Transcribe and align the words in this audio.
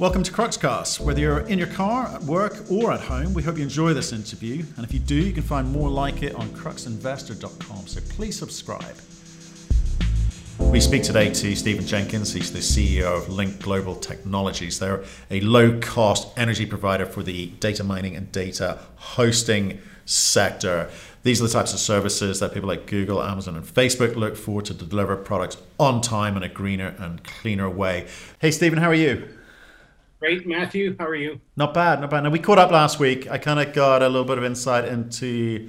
Welcome 0.00 0.24
to 0.24 0.32
Cruxcast. 0.32 0.98
Whether 0.98 1.20
you're 1.20 1.46
in 1.46 1.56
your 1.56 1.68
car, 1.68 2.08
at 2.08 2.20
work, 2.24 2.68
or 2.68 2.90
at 2.90 2.98
home, 2.98 3.32
we 3.32 3.44
hope 3.44 3.58
you 3.58 3.62
enjoy 3.62 3.94
this 3.94 4.12
interview. 4.12 4.64
And 4.76 4.84
if 4.84 4.92
you 4.92 4.98
do, 4.98 5.14
you 5.14 5.32
can 5.32 5.44
find 5.44 5.70
more 5.70 5.88
like 5.88 6.24
it 6.24 6.34
on 6.34 6.48
cruxinvestor.com. 6.48 7.86
So 7.86 8.00
please 8.08 8.36
subscribe. 8.36 8.96
We 10.58 10.80
speak 10.80 11.04
today 11.04 11.32
to 11.32 11.54
Stephen 11.54 11.86
Jenkins. 11.86 12.32
He's 12.32 12.52
the 12.52 12.58
CEO 12.58 13.04
of 13.04 13.28
Link 13.28 13.62
Global 13.62 13.94
Technologies. 13.94 14.80
They're 14.80 15.04
a 15.30 15.40
low 15.42 15.78
cost 15.78 16.36
energy 16.36 16.66
provider 16.66 17.06
for 17.06 17.22
the 17.22 17.46
data 17.60 17.84
mining 17.84 18.16
and 18.16 18.32
data 18.32 18.80
hosting 18.96 19.78
sector. 20.06 20.90
These 21.22 21.40
are 21.40 21.46
the 21.46 21.52
types 21.52 21.72
of 21.72 21.78
services 21.78 22.40
that 22.40 22.52
people 22.52 22.68
like 22.68 22.86
Google, 22.86 23.22
Amazon, 23.22 23.54
and 23.54 23.64
Facebook 23.64 24.16
look 24.16 24.36
for 24.36 24.60
to 24.60 24.74
deliver 24.74 25.14
products 25.16 25.56
on 25.78 26.00
time 26.00 26.36
in 26.36 26.42
a 26.42 26.48
greener 26.48 26.96
and 26.98 27.22
cleaner 27.22 27.70
way. 27.70 28.08
Hey, 28.40 28.50
Stephen, 28.50 28.80
how 28.80 28.88
are 28.88 28.94
you? 28.94 29.28
Great, 30.24 30.46
Matthew. 30.46 30.96
How 30.98 31.06
are 31.06 31.14
you? 31.14 31.38
Not 31.54 31.74
bad, 31.74 32.00
not 32.00 32.08
bad. 32.08 32.22
Now 32.22 32.30
we 32.30 32.38
caught 32.38 32.56
up 32.56 32.70
last 32.70 32.98
week. 32.98 33.30
I 33.30 33.36
kind 33.36 33.60
of 33.60 33.74
got 33.74 34.00
a 34.00 34.08
little 34.08 34.24
bit 34.24 34.38
of 34.38 34.44
insight 34.44 34.86
into 34.86 35.68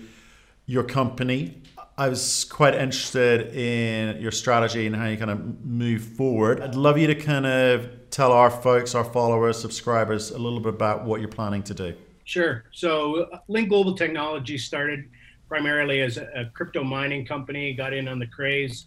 your 0.65 0.83
company. 0.83 1.61
I 1.97 2.07
was 2.07 2.45
quite 2.45 2.73
interested 2.73 3.53
in 3.53 4.21
your 4.21 4.31
strategy 4.31 4.87
and 4.87 4.95
how 4.95 5.07
you 5.07 5.17
kind 5.17 5.29
of 5.29 5.65
move 5.65 6.01
forward. 6.01 6.61
I'd 6.61 6.75
love 6.75 6.97
you 6.97 7.05
to 7.07 7.15
kind 7.15 7.45
of 7.45 8.09
tell 8.11 8.31
our 8.31 8.49
folks, 8.49 8.95
our 8.95 9.03
followers, 9.03 9.59
subscribers 9.59 10.31
a 10.31 10.37
little 10.37 10.61
bit 10.61 10.73
about 10.73 11.03
what 11.03 11.19
you're 11.19 11.27
planning 11.27 11.63
to 11.63 11.73
do. 11.73 11.93
Sure. 12.23 12.63
So, 12.71 13.27
Link 13.49 13.67
Global 13.67 13.93
Technology 13.93 14.57
started 14.57 15.09
primarily 15.49 15.99
as 15.99 16.15
a, 16.15 16.29
a 16.33 16.45
crypto 16.45 16.81
mining 16.81 17.25
company, 17.25 17.73
got 17.73 17.91
in 17.91 18.07
on 18.07 18.19
the 18.19 18.27
craze, 18.27 18.85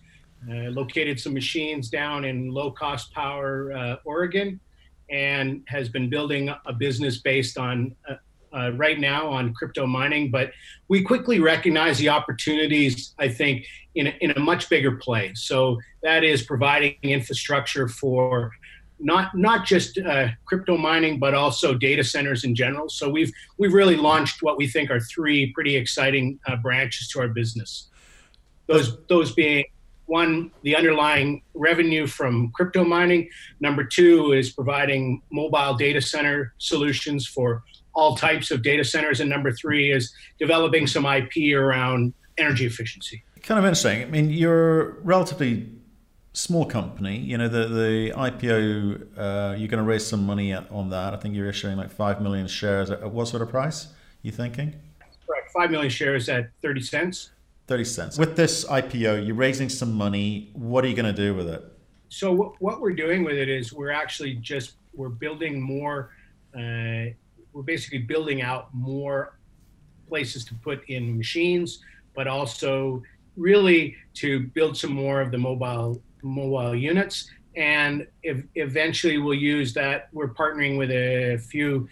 uh, 0.50 0.70
located 0.70 1.20
some 1.20 1.34
machines 1.34 1.90
down 1.90 2.24
in 2.24 2.48
low 2.48 2.70
cost 2.70 3.12
power, 3.12 3.70
uh, 3.72 3.96
Oregon 4.06 4.58
and 5.10 5.62
has 5.68 5.88
been 5.88 6.08
building 6.10 6.50
a 6.66 6.72
business 6.72 7.18
based 7.18 7.58
on 7.58 7.94
uh, 8.08 8.14
uh, 8.52 8.70
right 8.72 8.98
now 8.98 9.28
on 9.28 9.52
crypto 9.54 9.86
mining. 9.86 10.30
But 10.30 10.52
we 10.88 11.02
quickly 11.02 11.40
recognize 11.40 11.98
the 11.98 12.08
opportunities, 12.08 13.14
I 13.18 13.28
think, 13.28 13.66
in 13.94 14.08
a, 14.08 14.14
in 14.20 14.30
a 14.32 14.40
much 14.40 14.68
bigger 14.68 14.92
play. 14.96 15.32
So 15.34 15.78
that 16.02 16.24
is 16.24 16.42
providing 16.42 16.96
infrastructure 17.02 17.88
for 17.88 18.52
not 19.00 19.36
not 19.36 19.64
just 19.64 19.98
uh, 19.98 20.28
crypto 20.44 20.76
mining, 20.76 21.18
but 21.18 21.34
also 21.34 21.74
data 21.74 22.02
centers 22.02 22.44
in 22.44 22.54
general. 22.54 22.88
So 22.88 23.08
we've 23.08 23.32
we've 23.56 23.72
really 23.72 23.96
launched 23.96 24.42
what 24.42 24.56
we 24.56 24.66
think 24.66 24.90
are 24.90 25.00
three 25.00 25.52
pretty 25.52 25.76
exciting 25.76 26.38
uh, 26.46 26.56
branches 26.56 27.08
to 27.08 27.20
our 27.20 27.28
business. 27.28 27.88
Those 28.66 28.98
those 29.08 29.32
being 29.32 29.64
one, 30.08 30.50
the 30.62 30.74
underlying 30.74 31.42
revenue 31.54 32.06
from 32.06 32.50
crypto 32.54 32.82
mining. 32.82 33.28
Number 33.60 33.84
two 33.84 34.32
is 34.32 34.50
providing 34.50 35.22
mobile 35.30 35.74
data 35.74 36.00
center 36.00 36.54
solutions 36.58 37.26
for 37.26 37.62
all 37.94 38.16
types 38.16 38.50
of 38.50 38.62
data 38.62 38.84
centers. 38.84 39.20
And 39.20 39.28
number 39.28 39.52
three 39.52 39.92
is 39.92 40.12
developing 40.38 40.86
some 40.86 41.04
IP 41.04 41.54
around 41.54 42.14
energy 42.38 42.66
efficiency. 42.66 43.22
Kind 43.42 43.58
of 43.58 43.64
interesting. 43.64 44.02
I 44.02 44.06
mean, 44.06 44.30
you're 44.30 44.98
relatively 45.02 45.68
small 46.32 46.64
company. 46.64 47.18
You 47.18 47.38
know, 47.38 47.48
the 47.48 47.66
the 47.66 48.12
IPO, 48.16 49.18
uh, 49.18 49.56
you're 49.56 49.68
going 49.68 49.82
to 49.82 49.88
raise 49.88 50.06
some 50.06 50.24
money 50.24 50.54
on 50.54 50.90
that. 50.90 51.14
I 51.14 51.16
think 51.16 51.34
you're 51.34 51.48
issuing 51.48 51.76
like 51.76 51.90
five 51.90 52.20
million 52.22 52.46
shares. 52.46 52.90
At 52.90 53.10
what 53.10 53.28
sort 53.28 53.42
of 53.42 53.50
price? 53.50 53.88
You 54.22 54.32
thinking? 54.32 54.74
Correct. 55.26 55.50
Five 55.52 55.70
million 55.70 55.90
shares 55.90 56.28
at 56.28 56.50
thirty 56.62 56.80
cents. 56.80 57.30
30 57.68 57.84
cents. 57.84 58.18
With 58.18 58.34
this 58.34 58.64
IPO, 58.64 59.26
you're 59.26 59.36
raising 59.36 59.68
some 59.68 59.92
money. 59.92 60.50
What 60.54 60.84
are 60.84 60.88
you 60.88 60.96
going 60.96 61.14
to 61.14 61.22
do 61.22 61.34
with 61.34 61.48
it? 61.48 61.62
So 62.08 62.54
what 62.58 62.80
we're 62.80 62.94
doing 62.94 63.22
with 63.22 63.36
it 63.36 63.50
is 63.50 63.72
we're 63.72 63.90
actually 63.90 64.34
just 64.36 64.76
we're 64.94 65.10
building 65.10 65.60
more. 65.60 66.10
Uh, 66.54 67.12
we're 67.52 67.62
basically 67.62 67.98
building 67.98 68.40
out 68.40 68.72
more 68.72 69.38
places 70.08 70.44
to 70.46 70.54
put 70.54 70.88
in 70.88 71.16
machines, 71.16 71.80
but 72.16 72.26
also 72.26 73.02
really 73.36 73.94
to 74.14 74.40
build 74.40 74.76
some 74.76 74.92
more 74.92 75.20
of 75.20 75.30
the 75.30 75.38
mobile 75.38 76.02
mobile 76.22 76.74
units. 76.74 77.30
And 77.54 78.06
if, 78.22 78.42
eventually 78.54 79.18
we'll 79.18 79.34
use 79.34 79.74
that. 79.74 80.08
We're 80.12 80.32
partnering 80.32 80.78
with 80.78 80.90
a 80.90 81.36
few 81.36 81.86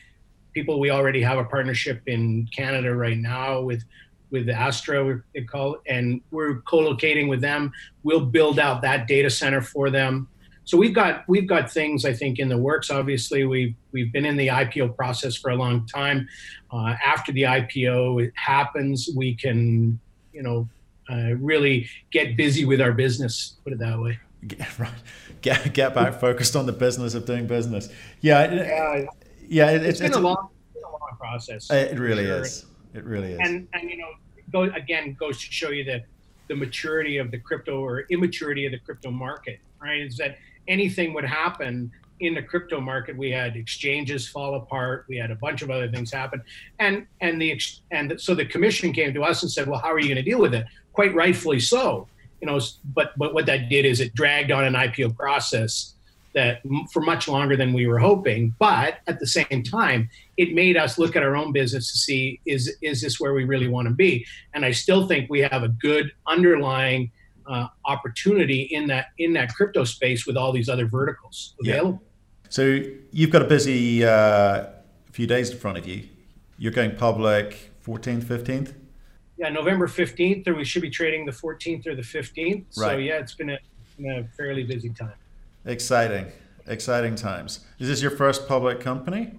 people. 0.54 0.80
We 0.80 0.90
already 0.90 1.20
have 1.20 1.38
a 1.38 1.44
partnership 1.44 2.00
in 2.06 2.48
Canada 2.56 2.94
right 2.94 3.18
now 3.18 3.60
with 3.60 3.84
with 4.30 4.48
Astra, 4.48 5.22
they 5.34 5.42
call 5.42 5.74
it, 5.74 5.80
and 5.86 6.20
we're 6.30 6.60
co-locating 6.62 7.28
with 7.28 7.40
them. 7.40 7.72
We'll 8.02 8.26
build 8.26 8.58
out 8.58 8.82
that 8.82 9.06
data 9.06 9.30
center 9.30 9.60
for 9.60 9.90
them. 9.90 10.28
So 10.64 10.76
we've 10.76 10.94
got 10.94 11.22
we've 11.28 11.46
got 11.46 11.70
things 11.70 12.04
I 12.04 12.12
think 12.12 12.40
in 12.40 12.48
the 12.48 12.58
works. 12.58 12.90
Obviously, 12.90 13.44
we've 13.44 13.74
we've 13.92 14.12
been 14.12 14.26
in 14.26 14.36
the 14.36 14.48
IPO 14.48 14.96
process 14.96 15.36
for 15.36 15.52
a 15.52 15.56
long 15.56 15.86
time. 15.86 16.28
Uh, 16.72 16.96
after 17.04 17.30
the 17.32 17.42
IPO 17.42 18.32
happens, 18.34 19.08
we 19.14 19.34
can 19.34 19.98
you 20.32 20.42
know 20.42 20.68
uh, 21.08 21.34
really 21.36 21.88
get 22.10 22.36
busy 22.36 22.64
with 22.64 22.80
our 22.80 22.92
business. 22.92 23.54
Put 23.62 23.74
it 23.74 23.78
that 23.78 23.98
way. 24.00 24.18
Get, 24.48 24.78
right. 24.78 24.90
Get 25.40 25.72
get 25.72 25.94
back 25.94 26.20
focused 26.20 26.56
on 26.56 26.66
the 26.66 26.72
business 26.72 27.14
of 27.14 27.26
doing 27.26 27.46
business. 27.46 27.88
Yeah. 28.20 28.52
Yeah. 28.52 29.04
Yeah. 29.48 29.70
It, 29.70 29.82
it's, 29.82 29.88
it's, 29.88 29.98
been, 30.00 30.06
it's 30.08 30.16
a 30.16 30.20
long, 30.20 30.48
a 30.76 30.90
long 30.90 31.16
process. 31.16 31.70
It 31.70 31.96
really 31.96 32.24
sure. 32.24 32.42
is. 32.42 32.66
It 32.96 33.04
really 33.04 33.32
is. 33.32 33.40
And 33.42 33.68
and 33.72 33.90
you 33.90 33.98
know, 33.98 34.10
go 34.52 34.62
again 34.62 35.16
goes 35.18 35.38
to 35.38 35.52
show 35.52 35.70
you 35.70 35.84
the 35.84 36.02
the 36.48 36.56
maturity 36.56 37.18
of 37.18 37.30
the 37.30 37.38
crypto 37.38 37.80
or 37.80 38.06
immaturity 38.10 38.66
of 38.66 38.72
the 38.72 38.78
crypto 38.78 39.10
market. 39.10 39.60
Right? 39.80 40.00
Is 40.00 40.16
that 40.16 40.38
anything 40.68 41.12
would 41.14 41.24
happen 41.24 41.92
in 42.20 42.34
the 42.34 42.42
crypto 42.42 42.80
market 42.80 43.16
we 43.16 43.30
had 43.30 43.56
exchanges 43.56 44.26
fall 44.26 44.54
apart 44.54 45.04
we 45.08 45.16
had 45.16 45.30
a 45.30 45.34
bunch 45.34 45.60
of 45.60 45.70
other 45.70 45.90
things 45.90 46.10
happen 46.10 46.42
and 46.78 47.06
and 47.20 47.40
the 47.40 47.60
and 47.90 48.18
so 48.18 48.34
the 48.34 48.44
commission 48.44 48.92
came 48.92 49.12
to 49.12 49.22
us 49.22 49.42
and 49.42 49.52
said 49.52 49.68
well 49.68 49.78
how 49.78 49.92
are 49.92 49.98
you 49.98 50.06
going 50.06 50.16
to 50.16 50.22
deal 50.22 50.40
with 50.40 50.54
it 50.54 50.64
quite 50.94 51.14
rightfully 51.14 51.60
so 51.60 52.08
you 52.40 52.46
know 52.46 52.58
but 52.94 53.12
but 53.18 53.34
what 53.34 53.44
that 53.44 53.68
did 53.68 53.84
is 53.84 54.00
it 54.00 54.14
dragged 54.14 54.50
on 54.50 54.64
an 54.64 54.72
ipo 54.72 55.14
process 55.14 55.95
that 56.36 56.60
for 56.92 57.00
much 57.00 57.26
longer 57.28 57.56
than 57.56 57.72
we 57.72 57.86
were 57.86 57.98
hoping. 57.98 58.54
But 58.58 58.98
at 59.06 59.18
the 59.18 59.26
same 59.26 59.62
time, 59.64 60.08
it 60.36 60.54
made 60.54 60.76
us 60.76 60.98
look 60.98 61.16
at 61.16 61.22
our 61.22 61.34
own 61.34 61.50
business 61.50 61.90
to 61.90 61.98
see 61.98 62.40
is 62.46 62.76
is 62.82 63.00
this 63.00 63.18
where 63.18 63.32
we 63.32 63.44
really 63.44 63.68
want 63.68 63.88
to 63.88 63.94
be? 63.94 64.24
And 64.54 64.64
I 64.64 64.70
still 64.70 65.08
think 65.08 65.28
we 65.30 65.40
have 65.40 65.62
a 65.64 65.68
good 65.68 66.12
underlying 66.26 67.10
uh, 67.46 67.68
opportunity 67.86 68.62
in 68.62 68.86
that 68.88 69.06
in 69.18 69.32
that 69.32 69.54
crypto 69.54 69.84
space 69.84 70.26
with 70.26 70.36
all 70.36 70.52
these 70.52 70.68
other 70.68 70.86
verticals 70.86 71.54
available. 71.60 72.02
Yeah. 72.02 72.48
So 72.50 72.80
you've 73.10 73.30
got 73.30 73.42
a 73.42 73.46
busy 73.46 74.04
uh, 74.04 74.66
few 75.10 75.26
days 75.26 75.50
in 75.50 75.58
front 75.58 75.78
of 75.78 75.88
you. 75.88 76.06
You're 76.58 76.72
going 76.72 76.94
public 76.96 77.72
14th, 77.84 78.24
15th. 78.24 78.74
Yeah, 79.38 79.48
November 79.48 79.86
15th, 79.86 80.46
or 80.48 80.54
we 80.54 80.64
should 80.64 80.82
be 80.82 80.90
trading 80.90 81.26
the 81.26 81.32
14th 81.32 81.86
or 81.86 81.94
the 81.94 82.02
15th. 82.02 82.64
Right. 82.76 82.92
So 82.92 82.96
yeah, 82.96 83.18
it's 83.18 83.34
been 83.34 83.50
a, 83.50 83.58
been 83.98 84.10
a 84.10 84.24
fairly 84.36 84.64
busy 84.64 84.90
time. 84.90 85.12
Exciting, 85.66 86.26
exciting 86.68 87.16
times. 87.16 87.60
Is 87.80 87.88
this 87.88 88.00
your 88.00 88.12
first 88.12 88.46
public 88.46 88.78
company? 88.78 89.32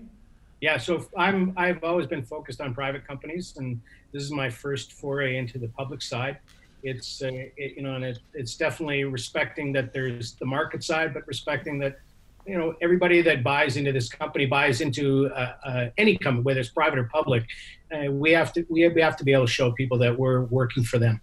Yeah, 0.60 0.78
so 0.78 1.08
I'm 1.18 1.54
I've 1.56 1.82
always 1.86 2.06
been 2.06 2.24
focused 2.24 2.60
on 2.60 2.74
private 2.74 3.08
companies, 3.08 3.56
and 3.56 3.80
this 4.12 4.24
is 4.24 4.32
my 4.32 4.50
first 4.50 4.92
foray 4.92 5.38
into 5.38 5.58
the 5.58 5.70
public 5.70 6.02
side. 6.02 6.40
It's 6.84 7.22
uh, 7.22 7.30
it, 7.32 7.78
you 7.78 7.82
know, 7.82 7.96
and 7.96 8.04
it, 8.04 8.20
it's 8.34 8.58
definitely 8.58 9.06
respecting 9.06 9.72
that 9.74 9.94
there's 9.94 10.34
the 10.34 10.46
market 10.46 10.84
side, 10.84 11.14
but 11.14 11.26
respecting 11.28 11.80
that 11.80 12.00
you 12.46 12.58
know 12.58 12.76
everybody 12.82 13.22
that 13.22 13.42
buys 13.42 13.78
into 13.78 13.94
this 13.94 14.10
company 14.10 14.46
buys 14.46 14.82
into 14.82 15.28
uh, 15.28 15.54
uh, 15.64 15.90
any 15.98 16.18
company, 16.18 16.44
whether 16.44 16.60
it's 16.60 16.70
private 16.70 17.00
or 17.00 17.06
public. 17.06 17.46
Uh, 17.90 18.12
we 18.12 18.32
have 18.32 18.52
to 18.52 18.66
we 18.70 18.82
have, 18.82 18.94
we 18.94 19.02
have 19.02 19.16
to 19.16 19.24
be 19.24 19.32
able 19.32 19.46
to 19.46 19.52
show 19.52 19.72
people 19.72 19.98
that 20.00 20.20
we're 20.20 20.42
working 20.42 20.84
for 20.84 20.98
them. 20.98 21.22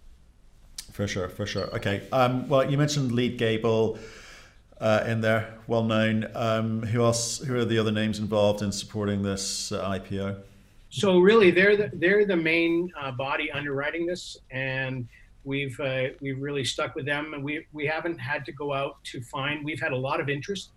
For 0.93 1.07
sure, 1.07 1.29
for 1.29 1.45
sure. 1.45 1.65
Okay. 1.75 2.07
Um, 2.11 2.49
well, 2.49 2.71
you 2.71 2.77
mentioned 2.77 3.11
Lead 3.11 3.37
Gable 3.37 3.99
uh, 4.79 5.03
in 5.07 5.21
there, 5.21 5.53
well 5.67 5.83
known. 5.83 6.27
Um, 6.35 6.81
who 6.83 7.03
else? 7.03 7.39
Who 7.39 7.55
are 7.57 7.65
the 7.65 7.77
other 7.77 7.91
names 7.91 8.19
involved 8.19 8.61
in 8.61 8.71
supporting 8.71 9.21
this 9.21 9.71
uh, 9.71 9.89
IPO? 9.89 10.41
So 10.89 11.19
really, 11.19 11.51
they're 11.51 11.77
the, 11.77 11.91
they're 11.93 12.25
the 12.25 12.35
main 12.35 12.91
uh, 12.99 13.11
body 13.11 13.51
underwriting 13.51 14.05
this, 14.05 14.37
and 14.51 15.07
we've 15.43 15.79
uh, 15.79 16.09
we've 16.21 16.41
really 16.41 16.65
stuck 16.65 16.95
with 16.95 17.05
them, 17.05 17.33
and 17.33 17.43
we 17.43 17.65
we 17.71 17.85
haven't 17.85 18.17
had 18.17 18.45
to 18.45 18.51
go 18.51 18.73
out 18.73 19.03
to 19.05 19.21
find. 19.21 19.63
We've 19.63 19.79
had 19.79 19.93
a 19.93 19.97
lot 19.97 20.19
of 20.19 20.29
interest, 20.29 20.71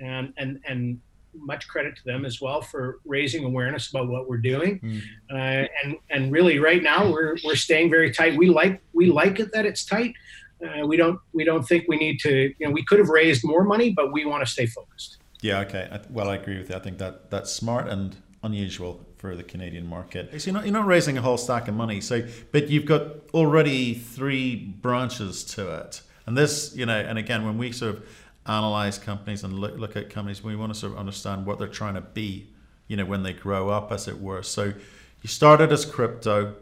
and 0.00 0.32
and 0.36 0.60
and 0.68 1.00
much 1.34 1.66
credit 1.66 1.96
to 1.96 2.04
them 2.04 2.26
as 2.26 2.42
well 2.42 2.60
for 2.60 3.00
raising 3.06 3.42
awareness 3.44 3.88
about 3.88 4.06
what 4.06 4.28
we're 4.28 4.36
doing. 4.36 4.78
Mm. 4.80 5.02
Uh, 5.30 5.68
and 5.82 5.96
and 6.10 6.32
really, 6.32 6.58
right 6.58 6.82
now 6.82 7.10
we're 7.10 7.36
we're 7.44 7.56
staying 7.56 7.90
very 7.90 8.12
tight. 8.12 8.36
We 8.36 8.50
like 8.50 8.80
we 8.92 9.06
like 9.06 9.40
it 9.40 9.52
that 9.52 9.66
it's 9.66 9.84
tight 9.84 10.14
uh, 10.62 10.86
we 10.86 10.96
don't 10.96 11.18
we 11.32 11.44
don't 11.44 11.64
think 11.64 11.86
we 11.88 11.96
need 11.96 12.20
to. 12.20 12.54
You 12.58 12.66
know, 12.66 12.70
we 12.70 12.84
could 12.84 12.98
have 12.98 13.08
raised 13.08 13.44
more 13.44 13.64
money, 13.64 13.90
but 13.90 14.12
we 14.12 14.24
want 14.24 14.44
to 14.44 14.50
stay 14.50 14.66
focused. 14.66 15.18
Yeah. 15.40 15.60
Okay. 15.60 16.00
Well, 16.10 16.28
I 16.28 16.36
agree 16.36 16.58
with 16.58 16.70
you. 16.70 16.76
I 16.76 16.78
think 16.78 16.98
that 16.98 17.30
that's 17.30 17.52
smart 17.52 17.88
and 17.88 18.16
unusual 18.42 19.04
for 19.16 19.36
the 19.36 19.42
Canadian 19.42 19.86
market. 19.86 20.30
So 20.40 20.50
you're 20.50 20.54
not, 20.54 20.64
you're 20.64 20.72
not 20.72 20.86
raising 20.86 21.16
a 21.16 21.22
whole 21.22 21.38
stack 21.38 21.68
of 21.68 21.74
money. 21.74 22.00
So, 22.00 22.26
but 22.50 22.68
you've 22.68 22.86
got 22.86 23.02
already 23.32 23.94
three 23.94 24.56
branches 24.56 25.44
to 25.44 25.78
it. 25.78 26.00
And 26.26 26.36
this, 26.36 26.74
you 26.74 26.86
know, 26.86 26.98
and 26.98 27.18
again, 27.18 27.44
when 27.44 27.56
we 27.56 27.70
sort 27.70 27.96
of 27.96 28.04
analyze 28.46 28.98
companies 28.98 29.44
and 29.44 29.58
look, 29.58 29.78
look 29.78 29.96
at 29.96 30.10
companies, 30.10 30.42
we 30.42 30.56
want 30.56 30.74
to 30.74 30.78
sort 30.78 30.92
of 30.92 30.98
understand 30.98 31.46
what 31.46 31.58
they're 31.58 31.68
trying 31.68 31.94
to 31.94 32.00
be, 32.00 32.48
you 32.88 32.96
know, 32.96 33.04
when 33.04 33.22
they 33.22 33.32
grow 33.32 33.68
up, 33.68 33.92
as 33.92 34.08
it 34.08 34.20
were. 34.20 34.42
So 34.42 34.64
you 35.22 35.28
started 35.28 35.70
as 35.70 35.84
crypto, 35.84 36.56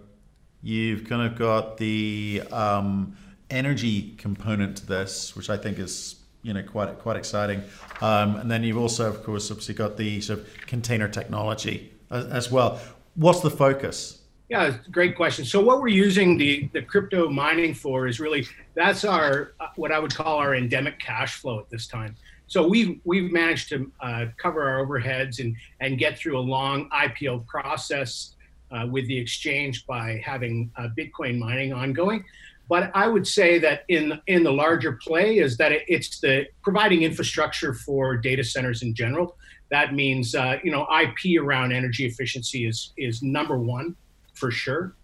you've 0.62 1.08
kind 1.08 1.30
of 1.30 1.38
got 1.38 1.78
the 1.78 2.42
um, 2.52 3.16
energy 3.50 4.14
component 4.16 4.76
to 4.78 4.86
this, 4.86 5.36
which 5.36 5.50
I 5.50 5.56
think 5.56 5.78
is 5.78 6.16
you 6.42 6.54
know 6.54 6.62
quite 6.62 6.98
quite 6.98 7.16
exciting. 7.16 7.62
Um, 8.00 8.36
and 8.36 8.50
then 8.50 8.64
you've 8.64 8.78
also, 8.78 9.08
of 9.08 9.22
course, 9.22 9.50
obviously 9.50 9.74
got 9.74 9.96
the 9.96 10.20
sort 10.20 10.40
of 10.40 10.66
container 10.66 11.08
technology 11.08 11.92
as, 12.10 12.26
as 12.26 12.50
well. 12.50 12.80
What's 13.14 13.40
the 13.40 13.50
focus? 13.50 14.22
Yeah, 14.48 14.76
great 14.90 15.14
question. 15.14 15.44
So 15.44 15.60
what 15.60 15.80
we're 15.80 15.88
using 15.88 16.36
the 16.36 16.68
the 16.72 16.82
crypto 16.82 17.28
mining 17.28 17.74
for 17.74 18.08
is 18.08 18.18
really 18.18 18.46
that's 18.74 19.04
our 19.04 19.52
what 19.76 19.92
I 19.92 19.98
would 19.98 20.14
call 20.14 20.38
our 20.38 20.56
endemic 20.56 20.98
cash 20.98 21.36
flow 21.40 21.60
at 21.60 21.70
this 21.70 21.86
time. 21.86 22.16
So 22.48 22.66
we've 22.66 23.00
we've 23.04 23.30
managed 23.30 23.68
to 23.68 23.92
uh, 24.00 24.26
cover 24.38 24.68
our 24.68 24.84
overheads 24.84 25.38
and 25.38 25.54
and 25.78 25.98
get 25.98 26.18
through 26.18 26.36
a 26.36 26.40
long 26.40 26.90
IPO 26.90 27.46
process 27.46 28.34
uh, 28.72 28.88
with 28.90 29.06
the 29.06 29.16
exchange 29.16 29.86
by 29.86 30.20
having 30.24 30.70
uh, 30.76 30.88
Bitcoin 30.98 31.38
mining 31.38 31.72
ongoing. 31.72 32.24
But 32.70 32.92
I 32.94 33.08
would 33.08 33.26
say 33.26 33.58
that 33.58 33.82
in 33.88 34.20
in 34.28 34.44
the 34.44 34.52
larger 34.52 34.92
play 34.92 35.38
is 35.38 35.56
that 35.56 35.72
it, 35.72 35.82
it's 35.88 36.20
the 36.20 36.46
providing 36.62 37.02
infrastructure 37.02 37.74
for 37.74 38.16
data 38.16 38.44
centers 38.44 38.82
in 38.82 38.94
general. 38.94 39.36
That 39.72 39.92
means 39.92 40.36
uh, 40.36 40.58
you 40.62 40.70
know 40.70 40.86
IP 41.02 41.42
around 41.42 41.72
energy 41.72 42.06
efficiency 42.06 42.66
is 42.66 42.92
is 42.96 43.22
number 43.24 43.58
one 43.58 43.96
for 44.34 44.52
sure, 44.52 44.94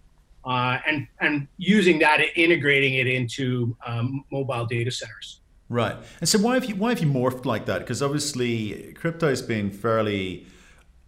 uh, 0.45 0.79
and 0.87 1.09
and 1.21 1.49
using 1.59 1.99
that 1.99 2.21
integrating 2.37 2.95
it 2.95 3.09
into 3.09 3.77
um, 3.85 4.25
mobile 4.31 4.67
data 4.67 4.93
centers. 4.93 5.41
Right. 5.69 5.97
And 6.21 6.29
so 6.29 6.39
why 6.39 6.55
have 6.55 6.67
you 6.67 6.77
why 6.77 6.91
have 6.91 7.01
you 7.01 7.09
morphed 7.09 7.47
like 7.47 7.67
that? 7.67 7.81
Because 7.81 8.01
obviously 8.01 8.93
crypto 8.93 9.29
has 9.29 9.43
been 9.43 9.73
fairly 9.73 10.47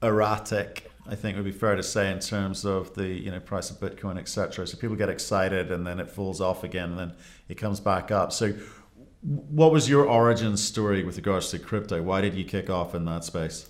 erratic 0.03 0.88
I 1.09 1.15
think 1.15 1.37
it 1.37 1.41
would 1.41 1.51
be 1.51 1.59
fair 1.59 1.75
to 1.75 1.83
say 1.83 2.13
in 2.13 2.21
terms 2.21 2.67
of 2.67 2.95
the 2.95 3.07
you 3.07 3.31
know 3.31 3.41
price 3.41 3.71
of 3.71 3.79
Bitcoin, 3.79 4.19
etc. 4.19 4.67
So 4.67 4.77
people 4.77 4.95
get 4.95 5.09
excited 5.09 5.73
and 5.73 5.87
then 5.87 6.01
it 6.01 6.11
falls 6.11 6.41
off 6.41 6.65
again 6.65 6.91
and 6.91 6.99
then 6.99 7.13
it 7.49 7.55
comes 7.55 7.81
back 7.81 8.11
up. 8.11 8.31
So 8.33 8.53
what 9.23 9.73
was 9.73 9.89
your 9.89 10.07
origin 10.07 10.57
story 10.57 11.03
with 11.05 11.17
regards 11.17 11.51
to 11.51 11.59
crypto? 11.59 12.03
Why 12.03 12.21
did 12.21 12.35
you 12.35 12.45
kick 12.45 12.69
off 12.69 12.95
in 12.95 13.05
that 13.07 13.25
space? 13.25 13.69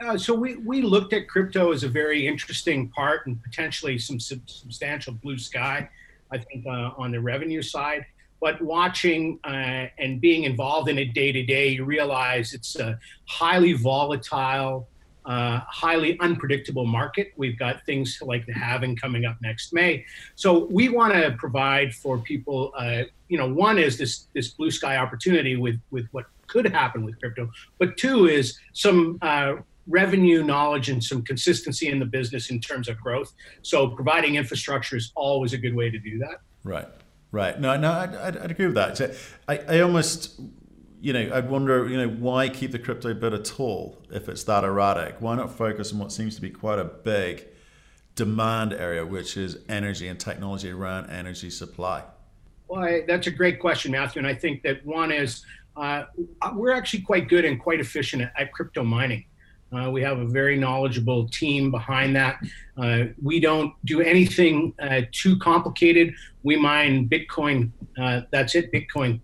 Uh, 0.00 0.16
so 0.16 0.34
we, 0.34 0.56
we 0.56 0.82
looked 0.82 1.12
at 1.12 1.26
crypto 1.28 1.72
as 1.72 1.82
a 1.82 1.88
very 1.88 2.26
interesting 2.26 2.88
part 2.90 3.26
and 3.26 3.42
potentially 3.42 3.98
some 3.98 4.20
sub- 4.20 4.48
substantial 4.48 5.14
blue 5.14 5.38
sky, 5.38 5.88
I 6.30 6.38
think, 6.38 6.66
uh, 6.66 6.90
on 6.96 7.12
the 7.12 7.20
revenue 7.20 7.62
side. 7.62 8.04
But 8.40 8.60
watching 8.60 9.40
uh, 9.44 9.86
and 9.98 10.20
being 10.20 10.44
involved 10.44 10.90
in 10.90 10.98
it 10.98 11.14
day 11.14 11.32
to 11.32 11.42
day, 11.44 11.68
you 11.68 11.84
realize 11.84 12.52
it's 12.52 12.76
a 12.76 12.98
highly 13.24 13.72
volatile, 13.72 14.86
uh, 15.26 15.60
highly 15.68 16.18
unpredictable 16.20 16.86
market. 16.86 17.32
We've 17.36 17.58
got 17.58 17.84
things 17.84 18.18
like 18.22 18.46
the 18.46 18.52
halving 18.52 18.96
coming 18.96 19.24
up 19.24 19.36
next 19.42 19.72
May. 19.72 20.04
So 20.36 20.66
we 20.70 20.88
want 20.88 21.12
to 21.14 21.32
provide 21.32 21.94
for 21.94 22.18
people, 22.18 22.72
uh, 22.76 23.02
you 23.28 23.36
know, 23.36 23.52
one 23.52 23.78
is 23.78 23.98
this 23.98 24.28
this 24.34 24.48
blue 24.48 24.70
sky 24.70 24.96
opportunity 24.96 25.56
with 25.56 25.80
with 25.90 26.06
what 26.12 26.26
could 26.46 26.66
happen 26.72 27.04
with 27.04 27.18
crypto, 27.18 27.50
but 27.78 27.96
two 27.96 28.28
is 28.28 28.56
some 28.72 29.18
uh, 29.20 29.54
revenue 29.88 30.44
knowledge 30.44 30.88
and 30.88 31.02
some 31.02 31.22
consistency 31.22 31.88
in 31.88 31.98
the 31.98 32.06
business 32.06 32.50
in 32.50 32.60
terms 32.60 32.88
of 32.88 32.96
growth. 33.00 33.32
So 33.62 33.88
providing 33.88 34.36
infrastructure 34.36 34.96
is 34.96 35.12
always 35.16 35.52
a 35.52 35.58
good 35.58 35.74
way 35.74 35.90
to 35.90 35.98
do 35.98 36.18
that. 36.18 36.40
Right. 36.64 36.88
Right. 37.32 37.60
No, 37.60 37.76
no, 37.76 37.92
I'd, 37.92 38.36
I'd, 38.36 38.50
agree 38.50 38.66
with 38.66 38.76
that. 38.76 39.14
I, 39.48 39.58
I 39.68 39.80
almost 39.80 40.40
you 41.00 41.12
know, 41.12 41.30
I'd 41.32 41.48
wonder, 41.48 41.88
you 41.88 41.96
know, 41.96 42.08
why 42.08 42.48
keep 42.48 42.72
the 42.72 42.78
crypto 42.78 43.14
bit 43.14 43.32
at 43.32 43.60
all 43.60 44.02
if 44.10 44.28
it's 44.28 44.44
that 44.44 44.64
erratic? 44.64 45.16
Why 45.20 45.36
not 45.36 45.56
focus 45.56 45.92
on 45.92 45.98
what 45.98 46.12
seems 46.12 46.34
to 46.36 46.40
be 46.40 46.50
quite 46.50 46.78
a 46.78 46.84
big 46.84 47.46
demand 48.14 48.72
area, 48.72 49.04
which 49.04 49.36
is 49.36 49.58
energy 49.68 50.08
and 50.08 50.18
technology 50.18 50.70
around 50.70 51.10
energy 51.10 51.50
supply? 51.50 52.02
Well, 52.68 52.82
I, 52.82 53.02
that's 53.06 53.26
a 53.26 53.30
great 53.30 53.60
question, 53.60 53.92
Matthew. 53.92 54.20
And 54.20 54.26
I 54.26 54.34
think 54.34 54.62
that 54.62 54.84
one 54.84 55.12
is 55.12 55.44
uh, 55.76 56.04
we're 56.54 56.72
actually 56.72 57.02
quite 57.02 57.28
good 57.28 57.44
and 57.44 57.60
quite 57.60 57.80
efficient 57.80 58.22
at, 58.22 58.32
at 58.36 58.52
crypto 58.52 58.82
mining. 58.82 59.24
Uh, 59.72 59.90
we 59.90 60.00
have 60.00 60.18
a 60.18 60.24
very 60.24 60.56
knowledgeable 60.56 61.28
team 61.28 61.70
behind 61.70 62.14
that. 62.16 62.40
Uh, 62.78 63.04
we 63.22 63.40
don't 63.40 63.74
do 63.84 64.00
anything 64.00 64.72
uh, 64.80 65.02
too 65.12 65.36
complicated. 65.38 66.14
We 66.44 66.56
mine 66.56 67.08
Bitcoin. 67.08 67.70
Uh, 67.98 68.22
that's 68.30 68.54
it, 68.54 68.72
Bitcoin 68.72 69.20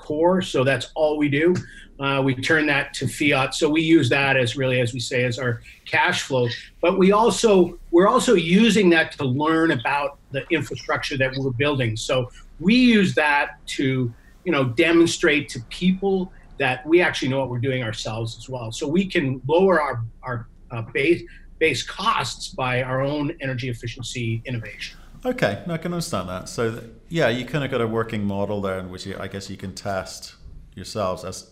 core. 0.00 0.42
So 0.42 0.64
that's 0.64 0.90
all 0.94 1.18
we 1.18 1.28
do. 1.28 1.54
Uh, 1.98 2.22
we 2.24 2.34
turn 2.34 2.66
that 2.66 2.94
to 2.94 3.06
fiat. 3.06 3.54
So 3.54 3.68
we 3.68 3.82
use 3.82 4.08
that 4.08 4.36
as 4.36 4.56
really, 4.56 4.80
as 4.80 4.94
we 4.94 5.00
say, 5.00 5.24
as 5.24 5.38
our 5.38 5.60
cash 5.84 6.22
flow. 6.22 6.48
But 6.80 6.98
we 6.98 7.12
also 7.12 7.78
we're 7.90 8.08
also 8.08 8.34
using 8.34 8.88
that 8.90 9.12
to 9.12 9.24
learn 9.24 9.72
about 9.72 10.18
the 10.30 10.46
infrastructure 10.50 11.18
that 11.18 11.32
we're 11.36 11.50
building. 11.50 11.96
So 11.96 12.30
we 12.58 12.74
use 12.74 13.14
that 13.16 13.64
to 13.76 14.12
you 14.44 14.52
know 14.52 14.64
demonstrate 14.64 15.50
to 15.50 15.60
people 15.68 16.32
that 16.58 16.86
we 16.86 17.02
actually 17.02 17.28
know 17.28 17.40
what 17.40 17.50
we're 17.50 17.58
doing 17.58 17.82
ourselves 17.82 18.36
as 18.38 18.48
well. 18.48 18.72
So 18.72 18.88
we 18.88 19.04
can 19.04 19.42
lower 19.46 19.82
our 19.82 20.02
our 20.22 20.48
uh, 20.70 20.82
base 20.94 21.22
base 21.58 21.82
costs 21.82 22.48
by 22.48 22.82
our 22.82 23.02
own 23.02 23.36
energy 23.42 23.68
efficiency 23.68 24.40
innovation. 24.46 24.99
Okay, 25.24 25.62
no, 25.66 25.74
I 25.74 25.78
can 25.78 25.92
understand 25.92 26.28
that. 26.28 26.48
So 26.48 26.82
yeah, 27.08 27.28
you 27.28 27.44
kind 27.44 27.64
of 27.64 27.70
got 27.70 27.80
a 27.80 27.86
working 27.86 28.24
model 28.24 28.60
there 28.60 28.78
in 28.78 28.90
which 28.90 29.06
you, 29.06 29.16
I 29.18 29.28
guess 29.28 29.50
you 29.50 29.56
can 29.56 29.74
test 29.74 30.34
yourselves 30.74 31.24
as, 31.24 31.50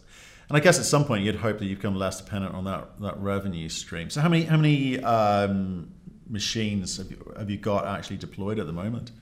and 0.49 0.57
I 0.57 0.61
guess 0.61 0.79
at 0.79 0.87
some 0.87 1.05
point 1.05 1.25
you'd 1.25 1.37
hope 1.37 1.59
that 1.59 1.67
you 1.67 1.77
become 1.77 1.95
less 1.95 2.21
dependent 2.21 2.55
on 2.55 2.65
that 2.65 2.99
that 3.01 3.19
revenue 3.19 3.69
stream. 3.69 4.09
So 4.09 4.23
how 4.23 4.29
many 4.31 4.45
how 4.45 4.57
many 4.57 5.03
um, 5.03 5.93
machines 6.29 6.97
have 6.97 7.11
you, 7.11 7.35
have 7.37 7.51
you 7.51 7.59
got 7.59 7.87
actually 7.87 8.17
deployed 8.17 8.59
at 8.59 8.67
the 8.67 8.73
moment? 8.73 9.13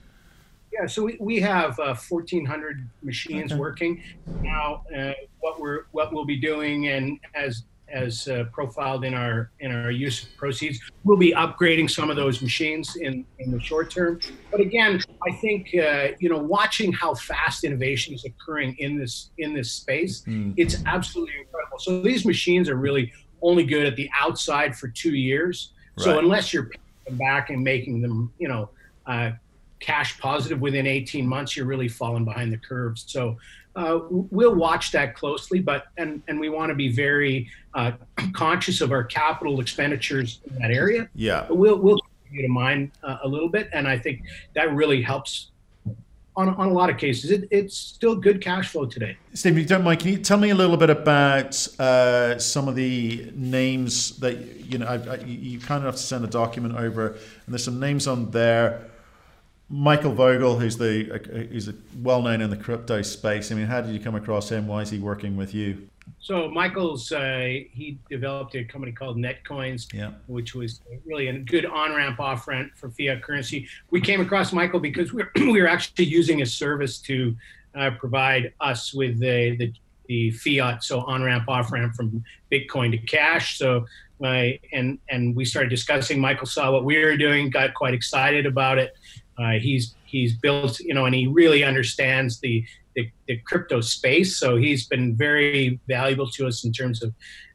Yeah, 0.73 0.87
so 0.87 1.05
we, 1.05 1.17
we 1.19 1.41
have 1.41 1.79
uh, 1.81 1.95
1,400 1.95 2.87
machines 3.03 3.51
okay. 3.51 3.59
working 3.59 4.03
now. 4.43 4.85
Uh, 4.95 5.13
what 5.41 5.59
we're 5.59 5.85
what 5.93 6.13
we'll 6.13 6.25
be 6.25 6.37
doing, 6.37 6.89
and 6.89 7.19
as 7.35 7.65
as 7.97 8.29
uh, 8.29 8.45
profiled 8.53 9.05
in 9.05 9.15
our 9.15 9.51
in 9.61 9.73
our 9.73 9.91
use 9.91 10.25
of 10.25 10.37
proceeds. 10.37 10.79
We'll 11.05 11.17
be 11.17 11.33
upgrading 11.33 11.91
some 11.91 12.11
of 12.11 12.17
those 12.17 12.43
machines 12.43 12.97
in 12.97 13.25
in 13.39 13.51
the 13.51 13.61
short 13.61 13.91
term. 13.91 14.21
But 14.51 14.61
again, 14.61 15.01
I 15.27 15.33
think 15.33 15.69
uh, 15.75 16.09
you 16.19 16.29
know 16.29 16.39
watching 16.39 16.93
how 16.93 17.15
fast 17.15 17.65
innovation 17.65 18.15
is 18.15 18.25
occurring 18.25 18.77
in 18.79 18.99
this 18.99 19.31
in 19.39 19.55
this 19.55 19.73
space, 19.73 20.23
mm. 20.27 20.53
it's 20.57 20.77
absolutely 20.85 21.35
incredible. 21.41 21.79
So 21.79 22.03
these 22.03 22.25
machines 22.25 22.69
are 22.69 22.77
really 22.77 23.13
only 23.43 23.65
good 23.65 23.87
at 23.87 23.97
the 23.97 24.11
outside 24.19 24.77
for 24.77 24.89
two 24.89 25.15
years. 25.15 25.73
Right. 25.99 26.05
So 26.05 26.19
unless 26.19 26.53
you're 26.53 26.67
paying 26.67 27.07
them 27.07 27.19
back 27.19 27.51
and 27.51 27.63
making 27.63 28.03
them, 28.03 28.33
you 28.39 28.49
know. 28.49 28.71
Uh, 29.07 29.31
cash 29.79 30.19
positive 30.19 30.59
within 30.61 30.87
18 30.87 31.27
months, 31.27 31.55
you're 31.55 31.67
really 31.67 31.87
falling 31.87 32.25
behind 32.25 32.51
the 32.51 32.57
curve. 32.57 32.99
So 32.99 33.37
uh, 33.77 34.01
we'll 34.11 34.55
watch 34.55 34.91
that 34.91 35.15
closely, 35.15 35.61
but 35.61 35.89
and 35.99 36.23
and 36.29 36.41
we 36.41 36.49
want 36.49 36.71
to 36.71 36.75
be 36.75 36.91
very 36.91 37.49
uh, 37.75 37.93
conscious 38.33 38.81
of 38.81 38.91
our 38.91 39.05
capital 39.05 39.61
expenditures 39.61 40.41
in 40.49 40.59
that 40.59 40.71
area. 40.71 41.09
Yeah, 41.15 41.45
but 41.47 41.57
we'll 41.57 41.79
we'll 41.79 42.01
continue 42.25 42.49
to 42.49 42.53
mind 42.53 42.93
uh, 43.03 43.19
a 43.23 43.29
little 43.29 43.51
bit, 43.51 43.69
and 43.73 43.87
I 43.87 43.99
think 43.99 44.23
that 44.55 44.75
really 44.75 45.03
helps. 45.03 45.51
On, 46.39 46.51
on 46.51 46.69
a 46.69 46.73
lot 46.73 46.91
of 46.91 46.99
cases, 46.99 47.31
it, 47.31 47.49
it's 47.51 47.75
still 47.75 48.15
good 48.15 48.43
cash 48.43 48.69
flow 48.69 48.85
today. 48.85 49.17
Steve, 49.33 49.55
if 49.55 49.59
you 49.61 49.65
don't 49.65 49.83
mind, 49.83 50.01
can 50.01 50.11
you 50.11 50.19
tell 50.19 50.37
me 50.37 50.51
a 50.51 50.55
little 50.55 50.77
bit 50.77 50.91
about 50.91 51.67
uh, 51.79 52.39
some 52.39 52.69
of 52.69 52.75
the 52.75 53.33
names 53.35 54.19
that 54.19 54.37
you 54.67 54.77
know? 54.77 54.85
I, 54.85 54.97
I, 54.97 55.17
you 55.25 55.59
kind 55.59 55.79
of 55.79 55.85
have 55.85 55.97
to 55.97 56.03
send 56.03 56.27
a 56.27 56.29
document 56.29 56.77
over, 56.77 57.13
and 57.13 57.19
there's 57.49 57.65
some 57.65 57.81
names 57.81 58.07
on 58.07 58.31
there 58.33 58.87
Michael 59.69 60.13
Vogel, 60.13 60.59
who's 60.59 60.77
the 60.77 61.49
who's 61.51 61.69
well 62.01 62.23
known 62.23 62.41
in 62.41 62.51
the 62.51 62.57
crypto 62.57 63.03
space. 63.03 63.51
I 63.51 63.57
mean, 63.57 63.67
how 63.67 63.81
did 63.81 63.93
you 63.93 64.01
come 64.01 64.15
across 64.15 64.51
him? 64.51 64.69
Why 64.69 64.83
is 64.83 64.91
he 64.91 64.99
working 64.99 65.37
with 65.37 65.55
you? 65.55 65.89
So 66.21 66.49
Michael's 66.49 67.11
uh, 67.11 67.49
he 67.73 67.99
developed 68.09 68.55
a 68.55 68.65
company 68.65 68.93
called 68.93 69.17
Netcoins, 69.17 69.93
yeah. 69.93 70.13
which 70.29 70.55
was 70.55 70.81
really 71.05 71.29
a 71.29 71.39
good 71.39 71.67
on 71.67 71.95
ramp 71.95 72.21
off 72.21 72.47
ramp 72.47 72.73
for 72.77 72.91
fiat 72.91 73.23
currency. 73.23 73.69
We 73.91 74.01
came 74.01 74.21
across 74.21 74.53
Michael 74.53 74.79
because 74.79 75.13
we 75.13 75.23
were, 75.25 75.33
we 75.37 75.61
were 75.61 75.69
actually 75.69 76.05
using 76.05 76.43
a 76.43 76.47
service 76.47 76.99
to 77.01 77.37
uh, 77.75 77.91
provide 77.99 78.53
us 78.61 78.95
with 78.95 79.19
the, 79.19 79.57
the, 79.57 79.73
the 80.07 80.31
fiat, 80.31 80.85
so 80.85 81.01
on 81.01 81.23
ramp 81.23 81.49
off 81.49 81.73
ramp 81.73 81.95
from 81.95 82.25
Bitcoin 82.53 82.93
to 82.93 82.99
cash. 82.99 83.59
So 83.59 83.85
uh, 84.23 84.51
and 84.73 84.99
and 85.11 85.37
we 85.37 85.45
started 85.45 85.69
discussing. 85.69 86.21
Michael 86.21 86.47
saw 86.47 86.71
what 86.71 86.85
we 86.85 86.99
were 86.99 87.17
doing, 87.17 87.51
got 87.51 87.75
quite 87.75 87.95
excited 87.95 88.47
about 88.47 88.79
it. 88.79 88.97
Uh, 89.39 89.53
he's 89.53 89.95
he's 90.07 90.35
built, 90.35 90.81
you 90.81 90.95
know, 90.95 91.05
and 91.07 91.15
he 91.15 91.27
really 91.27 91.63
understands 91.63 92.41
the, 92.41 92.65
the, 92.95 93.11
the 93.27 93.37
crypto 93.39 93.81
space. 93.81 94.39
So 94.39 94.57
he's 94.57 94.87
been 94.87 95.15
very 95.15 95.79
valuable 95.89 96.31
to 96.31 96.47
us 96.47 96.65
in 96.65 96.73
terms 96.73 97.03
of, 97.03 97.13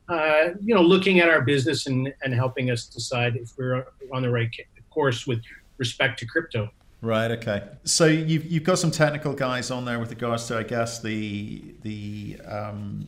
uh, 0.09 0.49
you 0.61 0.75
know, 0.75 0.81
looking 0.81 1.19
at 1.19 1.29
our 1.29 1.41
business 1.41 1.87
and, 1.87 2.13
and 2.23 2.33
helping 2.33 2.69
us 2.69 2.85
decide 2.85 3.35
if 3.35 3.51
we're 3.57 3.85
on 4.11 4.21
the 4.21 4.29
right 4.29 4.49
course 4.89 5.25
with 5.25 5.41
respect 5.77 6.19
to 6.19 6.25
crypto. 6.25 6.69
Right. 7.01 7.31
Okay. 7.31 7.63
So 7.83 8.05
you've 8.05 8.45
you've 8.45 8.63
got 8.63 8.77
some 8.77 8.91
technical 8.91 9.33
guys 9.33 9.71
on 9.71 9.85
there 9.85 9.97
with 9.97 10.11
regards 10.11 10.45
to, 10.47 10.57
I 10.59 10.63
guess, 10.63 11.01
the 11.01 11.63
the 11.81 12.39
um, 12.45 13.07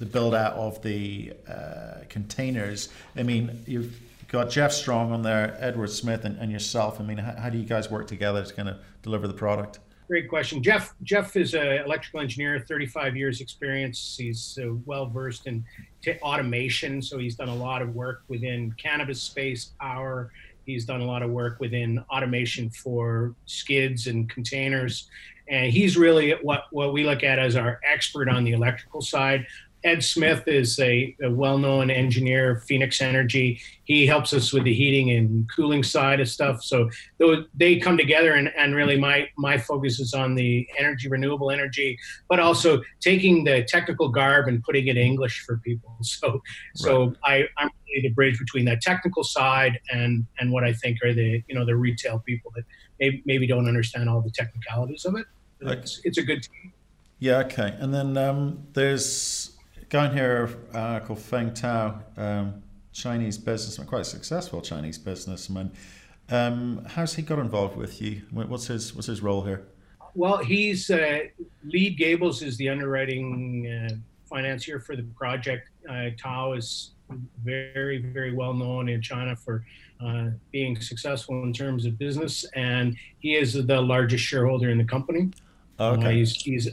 the 0.00 0.06
build 0.06 0.34
out 0.34 0.54
of 0.54 0.82
the 0.82 1.32
uh, 1.48 1.98
containers. 2.08 2.88
I 3.14 3.22
mean, 3.22 3.62
you've 3.64 3.94
got 4.32 4.48
Jeff 4.48 4.72
Strong 4.72 5.12
on 5.12 5.22
there, 5.22 5.56
Edward 5.60 5.90
Smith, 5.90 6.24
and, 6.24 6.38
and 6.38 6.50
yourself. 6.50 6.98
I 6.98 7.04
mean, 7.04 7.18
how, 7.18 7.36
how 7.36 7.50
do 7.50 7.58
you 7.58 7.66
guys 7.66 7.90
work 7.90 8.06
together 8.06 8.42
to 8.42 8.54
kind 8.54 8.68
of 8.68 8.78
deliver 9.02 9.28
the 9.28 9.34
product? 9.34 9.78
Great 10.08 10.28
question. 10.28 10.62
Jeff 10.62 10.94
Jeff 11.04 11.36
is 11.36 11.54
an 11.54 11.84
electrical 11.84 12.20
engineer, 12.20 12.64
35 12.66 13.16
years 13.16 13.40
experience. 13.40 14.16
He's 14.18 14.58
uh, 14.60 14.74
well 14.84 15.06
versed 15.06 15.46
in 15.46 15.64
t- 16.02 16.18
automation, 16.22 17.00
so 17.00 17.18
he's 17.18 17.36
done 17.36 17.48
a 17.48 17.54
lot 17.54 17.82
of 17.82 17.94
work 17.94 18.22
within 18.28 18.74
cannabis 18.78 19.22
space, 19.22 19.72
power. 19.80 20.32
He's 20.66 20.84
done 20.84 21.00
a 21.00 21.04
lot 21.04 21.22
of 21.22 21.30
work 21.30 21.60
within 21.60 21.98
automation 22.10 22.70
for 22.70 23.34
skids 23.46 24.06
and 24.06 24.28
containers, 24.28 25.08
and 25.48 25.72
he's 25.72 25.96
really 25.96 26.32
what 26.42 26.64
what 26.72 26.92
we 26.92 27.04
look 27.04 27.22
at 27.22 27.38
as 27.38 27.54
our 27.56 27.80
expert 27.84 28.28
on 28.28 28.44
the 28.44 28.52
electrical 28.52 29.00
side. 29.00 29.46
Ed 29.84 30.04
Smith 30.04 30.46
is 30.46 30.78
a, 30.78 31.14
a, 31.22 31.30
well-known 31.30 31.90
engineer, 31.90 32.62
Phoenix 32.66 33.00
Energy. 33.00 33.60
He 33.84 34.06
helps 34.06 34.32
us 34.32 34.52
with 34.52 34.64
the 34.64 34.72
heating 34.72 35.10
and 35.10 35.50
cooling 35.54 35.82
side 35.82 36.20
of 36.20 36.28
stuff. 36.28 36.62
So 36.62 36.88
they 37.54 37.78
come 37.78 37.96
together, 37.96 38.34
and, 38.34 38.52
and 38.56 38.74
really 38.74 38.98
my 38.98 39.28
my 39.36 39.58
focus 39.58 39.98
is 39.98 40.14
on 40.14 40.34
the 40.34 40.66
energy, 40.78 41.08
renewable 41.08 41.50
energy, 41.50 41.98
but 42.28 42.38
also 42.38 42.80
taking 43.00 43.44
the 43.44 43.64
technical 43.64 44.08
garb 44.08 44.46
and 44.46 44.62
putting 44.62 44.86
it 44.86 44.96
in 44.96 45.04
English 45.04 45.44
for 45.44 45.58
people. 45.58 45.96
So 46.22 46.40
so 46.74 47.06
right. 47.26 47.48
I, 47.58 47.62
I'm 47.62 47.70
really 47.88 48.08
the 48.08 48.14
bridge 48.14 48.38
between 48.38 48.64
that 48.66 48.80
technical 48.80 49.24
side 49.24 49.80
and 49.92 50.26
and 50.38 50.52
what 50.52 50.62
I 50.62 50.72
think 50.72 50.98
are 51.02 51.12
the 51.12 51.42
you 51.48 51.54
know 51.54 51.64
the 51.64 51.76
retail 51.76 52.20
people 52.20 52.52
that 52.54 52.64
maybe, 53.00 53.22
maybe 53.24 53.46
don't 53.46 53.66
understand 53.66 54.08
all 54.08 54.20
the 54.20 54.30
technicalities 54.30 55.04
of 55.04 55.16
it. 55.16 55.26
It's, 55.60 56.00
it's 56.04 56.18
a 56.18 56.22
good 56.22 56.42
team. 56.42 56.72
Yeah. 57.18 57.38
Okay. 57.38 57.76
And 57.78 57.94
then 57.94 58.16
um, 58.16 58.66
there's 58.72 59.41
Going 59.92 60.14
here 60.14 60.48
uh, 60.72 61.00
called 61.00 61.18
Feng 61.18 61.52
Tao, 61.52 62.00
um, 62.16 62.62
Chinese 62.94 63.36
businessman, 63.36 63.86
quite 63.86 64.06
successful 64.06 64.62
Chinese 64.62 64.96
businessman. 64.96 65.70
Um, 66.30 66.86
how's 66.88 67.12
he 67.14 67.20
got 67.20 67.38
involved 67.38 67.76
with 67.76 68.00
you? 68.00 68.22
What's 68.30 68.68
his 68.68 68.94
What's 68.94 69.06
his 69.06 69.20
role 69.20 69.42
here? 69.42 69.66
Well, 70.14 70.38
he's 70.38 70.88
uh, 70.88 71.24
Lead 71.66 71.98
Gables 71.98 72.40
is 72.40 72.56
the 72.56 72.70
underwriting 72.70 73.66
uh, 73.66 73.94
financier 74.24 74.80
for 74.80 74.96
the 74.96 75.02
project. 75.02 75.68
Uh, 75.86 76.08
Tao 76.16 76.54
is 76.54 76.92
very 77.44 77.98
very 77.98 78.32
well 78.32 78.54
known 78.54 78.88
in 78.88 79.02
China 79.02 79.36
for 79.36 79.62
uh, 80.02 80.28
being 80.52 80.80
successful 80.80 81.42
in 81.42 81.52
terms 81.52 81.84
of 81.84 81.98
business, 81.98 82.46
and 82.54 82.96
he 83.18 83.34
is 83.34 83.52
the 83.52 83.78
largest 83.78 84.24
shareholder 84.24 84.70
in 84.70 84.78
the 84.78 84.84
company. 84.84 85.28
Okay. 85.78 86.06
Uh, 86.06 86.10
he's 86.12 86.34
he's 86.34 86.70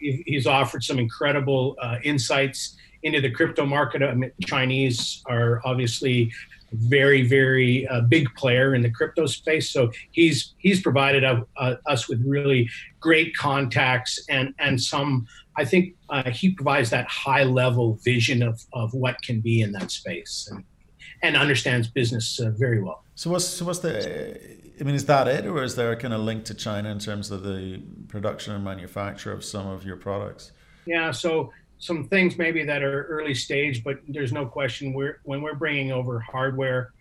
he's 0.00 0.46
offered 0.46 0.82
some 0.82 0.98
incredible 0.98 1.76
uh, 1.80 1.96
insights 2.02 2.76
into 3.02 3.20
the 3.20 3.30
crypto 3.30 3.64
market. 3.64 4.02
I 4.02 4.14
mean, 4.14 4.32
Chinese 4.44 5.22
are 5.26 5.60
obviously 5.64 6.32
very 6.72 7.26
very 7.26 7.86
uh, 7.88 8.00
big 8.02 8.32
player 8.36 8.74
in 8.74 8.82
the 8.82 8.90
crypto 8.90 9.26
space 9.26 9.70
so 9.70 9.90
he's 10.12 10.54
he's 10.58 10.80
provided 10.80 11.24
a, 11.24 11.44
uh, 11.56 11.74
us 11.86 12.08
with 12.08 12.22
really 12.24 12.68
great 13.00 13.34
contacts 13.36 14.24
and 14.28 14.54
and 14.58 14.80
some 14.80 15.26
i 15.56 15.64
think 15.64 15.94
uh, 16.10 16.30
he 16.30 16.50
provides 16.52 16.90
that 16.90 17.06
high 17.08 17.42
level 17.42 17.98
vision 18.04 18.42
of 18.42 18.64
of 18.72 18.94
what 18.94 19.20
can 19.22 19.40
be 19.40 19.62
in 19.62 19.72
that 19.72 19.90
space 19.90 20.48
and 20.52 20.64
and 21.22 21.36
understands 21.36 21.88
business 21.88 22.38
uh, 22.38 22.50
very 22.50 22.80
well 22.80 23.02
so 23.16 23.30
what's 23.30 23.44
so 23.44 23.64
what's 23.64 23.80
the 23.80 24.40
I 24.80 24.84
mean, 24.84 24.94
is 24.94 25.04
that 25.06 25.28
it, 25.28 25.46
or 25.46 25.62
is 25.62 25.76
there 25.76 25.92
a 25.92 25.96
kind 25.96 26.14
of 26.14 26.20
link 26.20 26.44
to 26.46 26.54
China 26.54 26.88
in 26.88 26.98
terms 26.98 27.30
of 27.30 27.42
the 27.42 27.82
production 28.08 28.54
and 28.54 28.64
manufacture 28.64 29.30
of 29.32 29.44
some 29.44 29.66
of 29.66 29.84
your 29.84 29.96
products? 29.96 30.52
Yeah, 30.86 31.10
so 31.10 31.52
some 31.78 32.08
things 32.08 32.38
maybe 32.38 32.64
that 32.64 32.82
are 32.82 33.04
early 33.04 33.34
stage, 33.34 33.84
but 33.84 33.98
there's 34.08 34.32
no 34.32 34.46
question 34.46 34.94
we're 34.94 35.20
when 35.24 35.42
we're 35.42 35.54
bringing 35.54 35.92
over 35.92 36.18
hardware, 36.18 36.92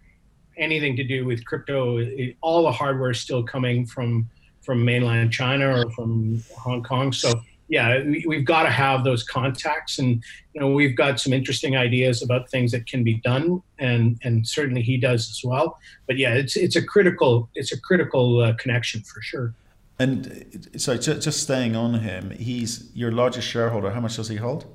anything 0.58 0.98
to 0.98 1.04
do 1.04 1.26
with 1.26 1.46
crypto, 1.46 1.98
it, 1.98 2.36
all 2.42 2.64
the 2.64 2.72
hardware 2.72 3.12
is 3.12 3.20
still 3.20 3.44
coming 3.44 3.86
from 3.86 4.30
from 4.62 4.84
mainland 4.84 5.32
China 5.32 5.80
or 5.80 5.90
from 5.92 6.44
Hong 6.58 6.84
Kong. 6.84 7.14
So 7.14 7.42
yeah, 7.70 8.02
we, 8.04 8.36
have 8.36 8.46
got 8.46 8.64
to 8.64 8.70
have 8.70 9.04
those 9.04 9.24
contacts, 9.24 10.00
and 10.00 10.24
you 10.54 10.62
know, 10.62 10.72
we've 10.72 10.98
got 10.98 11.20
some 11.20 11.32
interesting 11.34 11.78
ideas 11.78 12.24
about 12.24 12.50
things 12.50 12.72
that 12.72 12.88
can 12.88 13.04
be 13.04 13.16
done, 13.16 13.62
and 13.78 14.20
and 14.24 14.46
certainly 14.46 14.82
he 14.82 14.98
does 14.98 15.30
as 15.30 15.42
well. 15.44 15.78
But 16.08 16.18
yeah, 16.18 16.34
it's 16.34 16.56
it's 16.56 16.76
a 16.76 16.84
critical 16.84 17.48
it's 17.54 17.72
a 17.72 17.80
critical 17.80 18.42
uh, 18.42 18.54
connection 18.54 19.02
for 19.02 19.22
sure. 19.22 19.54
And 20.00 20.68
so, 20.78 20.98
just 20.98 21.22
just 21.22 21.44
staying 21.44 21.76
on 21.76 21.94
him, 21.94 22.32
he's 22.32 22.90
your 22.96 23.12
largest 23.12 23.48
shareholder. 23.48 23.92
How 23.92 24.00
much 24.00 24.16
does 24.16 24.30
he 24.30 24.38
hold? 24.38 24.66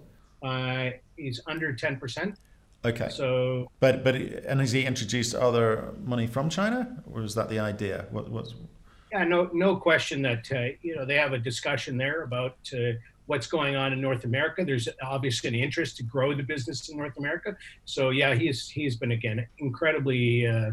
Uh, 0.40 0.90
he's 1.16 1.40
under 1.46 1.72
ten 1.74 1.96
percent. 1.96 2.38
Okay. 2.84 3.08
So, 3.08 3.70
but 3.80 4.04
but 4.04 4.14
and 4.14 4.60
has 4.60 4.70
he 4.70 4.84
introduced 4.84 5.34
other 5.34 5.94
money 6.04 6.28
from 6.28 6.48
China, 6.48 7.02
or 7.10 7.22
is 7.22 7.34
that 7.34 7.48
the 7.48 7.58
idea? 7.58 8.06
What 8.10 8.30
was 8.30 8.54
yeah, 9.14 9.24
no, 9.24 9.48
no 9.52 9.76
question 9.76 10.22
that 10.22 10.50
uh, 10.50 10.76
you 10.82 10.96
know 10.96 11.04
they 11.04 11.14
have 11.14 11.32
a 11.32 11.38
discussion 11.38 11.96
there 11.96 12.22
about 12.22 12.56
uh, 12.74 12.94
what's 13.26 13.46
going 13.46 13.76
on 13.76 13.92
in 13.92 14.00
North 14.00 14.24
America. 14.24 14.64
There's 14.64 14.88
obviously 15.02 15.48
an 15.48 15.54
interest 15.54 15.96
to 15.98 16.02
grow 16.02 16.34
the 16.34 16.42
business 16.42 16.88
in 16.88 16.98
North 16.98 17.16
America. 17.16 17.56
So 17.84 18.10
yeah, 18.10 18.34
he's 18.34 18.68
he's 18.68 18.96
been 18.96 19.12
again 19.12 19.46
incredibly 19.58 20.48
uh, 20.48 20.72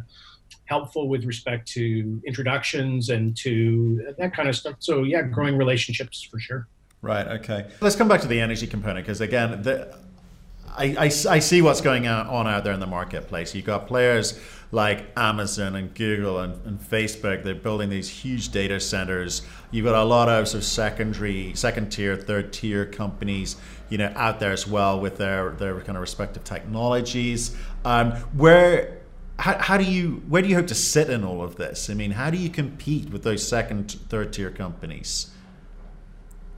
helpful 0.65 1.07
with 1.07 1.23
respect 1.25 1.67
to 1.73 2.19
introductions 2.25 3.09
and 3.09 3.37
to 3.37 4.15
that 4.17 4.33
kind 4.33 4.49
of 4.49 4.55
stuff. 4.55 4.75
So 4.79 5.03
yeah, 5.03 5.21
growing 5.21 5.55
relationships 5.55 6.23
for 6.23 6.39
sure. 6.39 6.67
Right. 7.03 7.27
Okay. 7.27 7.67
Let's 7.79 7.95
come 7.95 8.07
back 8.07 8.21
to 8.21 8.27
the 8.27 8.39
energy 8.39 8.65
component 8.65 9.05
because 9.05 9.21
again, 9.21 9.61
the, 9.61 9.95
I, 10.75 10.85
I, 10.97 11.05
I 11.05 11.39
see 11.39 11.61
what's 11.61 11.81
going 11.81 12.07
on 12.07 12.47
out 12.47 12.63
there 12.63 12.73
in 12.73 12.79
the 12.79 12.87
marketplace. 12.87 13.53
You've 13.55 13.65
got 13.65 13.87
players 13.87 14.39
like 14.71 15.11
Amazon 15.17 15.75
and 15.75 15.93
Google 15.93 16.39
and, 16.39 16.65
and, 16.65 16.79
Facebook. 16.79 17.43
They're 17.43 17.53
building 17.55 17.89
these 17.89 18.09
huge 18.09 18.49
data 18.49 18.79
centers. 18.79 19.41
You've 19.69 19.85
got 19.85 19.95
a 19.95 20.03
lot 20.03 20.29
of 20.29 20.47
sort 20.47 20.63
of 20.63 20.65
secondary, 20.65 21.53
second 21.55 21.91
tier, 21.91 22.15
third 22.15 22.53
tier 22.53 22.85
companies, 22.85 23.57
you 23.89 23.97
know, 23.97 24.11
out 24.15 24.39
there 24.39 24.51
as 24.51 24.65
well 24.65 24.99
with 24.99 25.17
their 25.17 25.51
their 25.51 25.79
kind 25.81 25.97
of 25.97 26.01
respective 26.01 26.43
technologies. 26.43 27.55
Um, 27.83 28.11
where 28.33 29.01
how, 29.39 29.57
how 29.57 29.77
do 29.77 29.83
you 29.83 30.23
where 30.27 30.41
do 30.41 30.47
you 30.47 30.55
hope 30.55 30.67
to 30.67 30.75
sit 30.75 31.09
in 31.09 31.23
all 31.23 31.41
of 31.41 31.55
this? 31.55 31.89
I 31.89 31.93
mean, 31.93 32.11
how 32.11 32.29
do 32.29 32.37
you 32.37 32.49
compete 32.49 33.09
with 33.09 33.23
those 33.23 33.45
second, 33.45 33.91
third 34.09 34.31
tier 34.31 34.51
companies? 34.51 35.31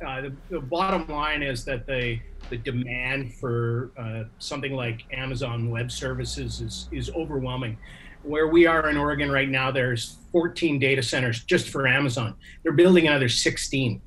Uh, 0.05 0.21
the, 0.21 0.33
the 0.49 0.59
bottom 0.59 1.07
line 1.07 1.41
is 1.41 1.63
that 1.65 1.87
they 1.87 2.21
the 2.49 2.57
demand 2.57 3.33
for 3.33 3.91
uh, 3.97 4.23
something 4.39 4.73
like 4.73 5.05
Amazon 5.13 5.69
Web 5.69 5.91
Services 5.91 6.61
is 6.61 6.89
is 6.91 7.09
overwhelming. 7.11 7.77
Where 8.23 8.47
we 8.47 8.65
are 8.65 8.89
in 8.89 8.97
Oregon 8.97 9.31
right 9.31 9.49
now, 9.49 9.71
there's 9.71 10.17
14 10.31 10.79
data 10.79 11.03
centers 11.03 11.43
just 11.43 11.69
for 11.69 11.87
Amazon. 11.87 12.35
They're 12.63 12.73
building 12.73 13.07
another 13.07 13.29
16. 13.29 14.01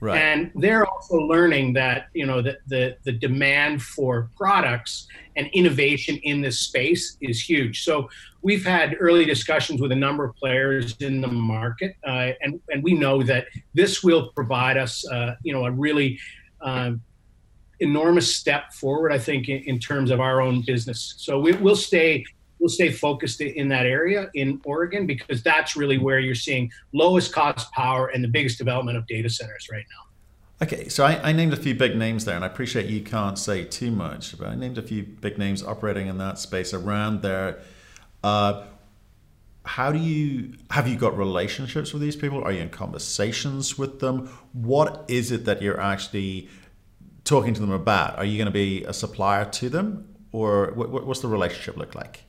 Right. 0.00 0.18
And 0.18 0.50
they're 0.54 0.86
also 0.86 1.16
learning 1.16 1.72
that 1.74 2.08
you 2.12 2.26
know 2.26 2.42
the, 2.42 2.58
the 2.66 2.96
the 3.04 3.12
demand 3.12 3.82
for 3.82 4.30
products 4.36 5.08
and 5.36 5.46
innovation 5.54 6.18
in 6.22 6.42
this 6.42 6.60
space 6.60 7.16
is 7.22 7.40
huge. 7.40 7.82
So 7.82 8.10
we've 8.42 8.64
had 8.64 8.96
early 9.00 9.24
discussions 9.24 9.80
with 9.80 9.92
a 9.92 9.96
number 9.96 10.24
of 10.24 10.36
players 10.36 10.96
in 10.98 11.22
the 11.22 11.28
market, 11.28 11.96
uh, 12.06 12.32
and 12.42 12.60
and 12.68 12.82
we 12.82 12.92
know 12.92 13.22
that 13.22 13.46
this 13.72 14.02
will 14.02 14.32
provide 14.34 14.76
us 14.76 15.08
uh, 15.08 15.36
you 15.42 15.54
know 15.54 15.64
a 15.64 15.70
really 15.70 16.18
um, 16.60 17.00
enormous 17.80 18.36
step 18.36 18.72
forward, 18.72 19.12
I 19.12 19.18
think, 19.18 19.48
in, 19.48 19.62
in 19.64 19.78
terms 19.78 20.10
of 20.10 20.20
our 20.20 20.40
own 20.40 20.62
business. 20.66 21.14
So 21.18 21.38
we, 21.38 21.52
will 21.52 21.76
stay 21.76 22.24
we'll 22.58 22.68
stay 22.68 22.90
focused 22.90 23.40
in 23.40 23.68
that 23.68 23.86
area 23.86 24.30
in 24.34 24.60
Oregon 24.64 25.06
because 25.06 25.42
that's 25.42 25.76
really 25.76 25.98
where 25.98 26.18
you're 26.18 26.34
seeing 26.34 26.70
lowest 26.92 27.32
cost 27.32 27.70
power 27.72 28.08
and 28.08 28.22
the 28.22 28.28
biggest 28.28 28.58
development 28.58 28.96
of 28.96 29.06
data 29.06 29.28
centers 29.28 29.68
right 29.70 29.84
now. 29.90 30.64
Okay, 30.66 30.88
so 30.88 31.04
I, 31.04 31.20
I, 31.22 31.32
named 31.32 31.52
a 31.52 31.56
few 31.56 31.74
big 31.74 31.96
names 31.96 32.24
there, 32.24 32.34
and 32.34 32.42
I 32.42 32.46
appreciate 32.46 32.86
you 32.86 33.02
can't 33.02 33.38
say 33.38 33.64
too 33.64 33.90
much, 33.90 34.38
but 34.38 34.48
I 34.48 34.54
named 34.54 34.78
a 34.78 34.82
few 34.82 35.02
big 35.02 35.36
names 35.36 35.62
operating 35.62 36.06
in 36.06 36.16
that 36.16 36.38
space 36.38 36.72
around 36.72 37.20
there. 37.20 37.58
Uh, 38.24 38.64
how 39.66 39.92
do 39.92 39.98
you 39.98 40.54
have 40.70 40.88
you 40.88 40.96
got 40.96 41.18
relationships 41.18 41.92
with 41.92 42.00
these 42.00 42.16
people? 42.16 42.42
Are 42.42 42.52
you 42.52 42.62
in 42.62 42.70
conversations 42.70 43.76
with 43.76 44.00
them? 44.00 44.28
What 44.52 45.04
is 45.08 45.30
it 45.30 45.44
that 45.44 45.60
you're 45.60 45.80
actually 45.80 46.48
talking 47.24 47.52
to 47.52 47.60
them 47.60 47.72
about? 47.72 48.16
Are 48.16 48.24
you 48.24 48.38
going 48.38 48.46
to 48.46 48.52
be 48.52 48.82
a 48.84 48.94
supplier 48.94 49.44
to 49.44 49.68
them, 49.68 50.08
or 50.32 50.72
what's 50.74 51.20
the 51.20 51.28
relationship 51.28 51.76
look 51.76 51.94
like? 51.94 52.25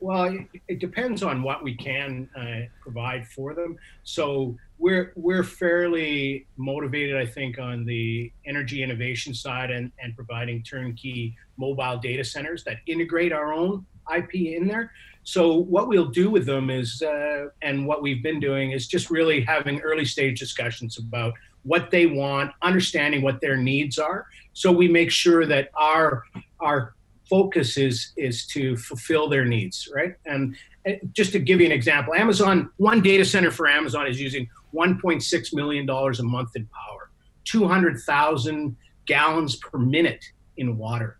Well, 0.00 0.36
it, 0.68 0.78
depends 0.80 1.22
on 1.22 1.42
what 1.42 1.62
we 1.62 1.74
can 1.74 2.28
uh, 2.36 2.68
provide 2.80 3.26
for 3.26 3.54
them. 3.54 3.76
So 4.02 4.56
we're 4.78 5.12
we're 5.14 5.44
fairly 5.44 6.46
motivated, 6.56 7.16
I 7.16 7.26
think, 7.26 7.58
on 7.58 7.84
the 7.84 8.32
energy 8.46 8.82
innovation 8.82 9.34
side 9.34 9.70
and, 9.70 9.92
and 10.02 10.14
providing 10.16 10.62
turnkey 10.62 11.36
mobile 11.56 11.98
data 11.98 12.24
centers 12.24 12.64
that 12.64 12.78
integrate 12.86 13.32
our 13.32 13.52
own 13.52 13.86
IP 14.14 14.34
in 14.34 14.66
there. 14.66 14.92
So 15.22 15.54
what 15.54 15.88
we'll 15.88 16.10
do 16.10 16.28
with 16.28 16.44
them 16.44 16.68
is, 16.68 17.00
uh, 17.00 17.46
and 17.62 17.86
what 17.86 18.02
we've 18.02 18.22
been 18.22 18.40
doing 18.40 18.72
is 18.72 18.86
just 18.86 19.10
really 19.10 19.40
having 19.40 19.80
early 19.80 20.04
stage 20.04 20.38
discussions 20.38 20.98
about 20.98 21.32
what 21.62 21.90
they 21.90 22.04
want, 22.04 22.52
understanding 22.60 23.22
what 23.22 23.40
their 23.40 23.56
needs 23.56 23.98
are. 23.98 24.26
So 24.52 24.70
we 24.70 24.86
make 24.86 25.10
sure 25.10 25.46
that 25.46 25.70
our 25.74 26.24
our 26.60 26.94
focus 27.28 27.76
is 27.76 28.12
is 28.16 28.46
to 28.48 28.76
fulfill 28.76 29.28
their 29.28 29.44
needs, 29.44 29.88
right? 29.94 30.14
And 30.26 30.56
eh, 30.86 30.98
just 31.12 31.32
to 31.32 31.38
give 31.38 31.60
you 31.60 31.66
an 31.66 31.72
example, 31.72 32.14
Amazon 32.14 32.70
one 32.76 33.00
data 33.00 33.24
center 33.24 33.50
for 33.50 33.68
Amazon 33.68 34.06
is 34.06 34.20
using 34.20 34.48
1.6 34.74 35.54
million 35.54 35.86
dollars 35.86 36.20
a 36.20 36.24
month 36.24 36.50
in 36.56 36.66
power, 36.66 37.10
200,000 37.44 38.76
gallons 39.06 39.56
per 39.56 39.78
minute 39.78 40.24
in 40.56 40.76
water. 40.76 41.18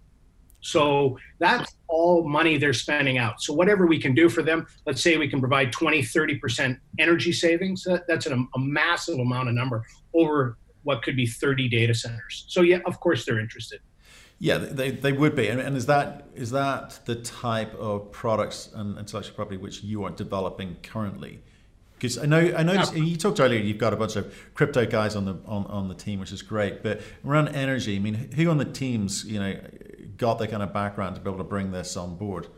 So 0.61 1.19
that's 1.41 1.77
all 1.89 2.27
money 2.27 2.57
they're 2.57 2.73
spending 2.73 3.19
out. 3.19 3.43
So 3.43 3.53
whatever 3.53 3.87
we 3.87 3.99
can 3.99 4.15
do 4.15 4.31
for 4.31 4.43
them, 4.43 4.67
let's 4.87 5.03
say 5.03 5.19
we 5.19 5.29
can 5.29 5.39
provide 5.39 5.73
20, 5.73 6.01
30% 6.01 6.79
energy 6.99 7.33
savings, 7.33 7.85
that, 7.85 8.07
that's 8.09 8.25
an, 8.25 8.49
a 8.55 8.59
massive 8.59 9.19
amount 9.19 9.51
of 9.51 9.55
number 9.55 9.85
over 10.15 10.57
what 10.85 11.03
could 11.03 11.17
be 11.17 11.27
30 11.27 11.69
data 11.69 11.95
centers. 11.95 12.47
So 12.49 12.63
yeah, 12.63 12.79
of 12.87 12.99
course 13.01 13.27
they're 13.27 13.41
interested. 13.41 13.81
Yeah, 14.39 14.59
they, 14.59 14.91
they 14.91 15.13
would 15.13 15.35
be. 15.35 15.49
And, 15.49 15.77
is 15.77 15.87
that 15.87 16.29
is 16.35 16.51
that 16.51 17.01
the 17.05 17.15
type 17.17 17.75
of 17.77 18.11
products 18.13 18.69
and 18.75 18.99
intellectual 18.99 19.35
property 19.35 19.57
which 19.57 19.83
you 19.83 20.05
are 20.05 20.11
developing 20.11 20.77
currently? 20.83 21.41
Because 21.95 22.19
I 22.19 22.27
know 22.27 22.53
I 22.57 22.63
noticed 22.63 22.95
you 22.95 23.17
talked 23.17 23.41
earlier. 23.41 23.61
You've 23.61 23.79
got 23.79 23.93
a 23.93 23.97
bunch 23.97 24.17
of 24.17 24.35
crypto 24.55 24.85
guys 24.85 25.17
on 25.17 25.25
the 25.25 25.37
on, 25.47 25.65
on 25.67 25.89
the 25.89 25.95
team, 25.95 26.21
which 26.21 26.33
is 26.33 26.43
great. 26.43 26.83
But 26.83 27.01
around 27.25 27.49
energy, 27.49 27.97
I 27.97 28.01
mean, 28.01 28.33
who 28.35 28.51
on 28.51 28.59
the 28.59 28.65
teams, 28.65 29.25
you 29.25 29.39
know, 29.39 29.57
got 30.17 30.39
the 30.39 30.49
kind 30.49 30.63
of 30.63 30.73
background 30.73 31.15
to 31.15 31.21
be 31.21 31.31
able 31.31 31.39
to 31.39 31.45
bring 31.45 31.71
this 31.71 31.97
on 31.97 32.17
board? 32.17 32.49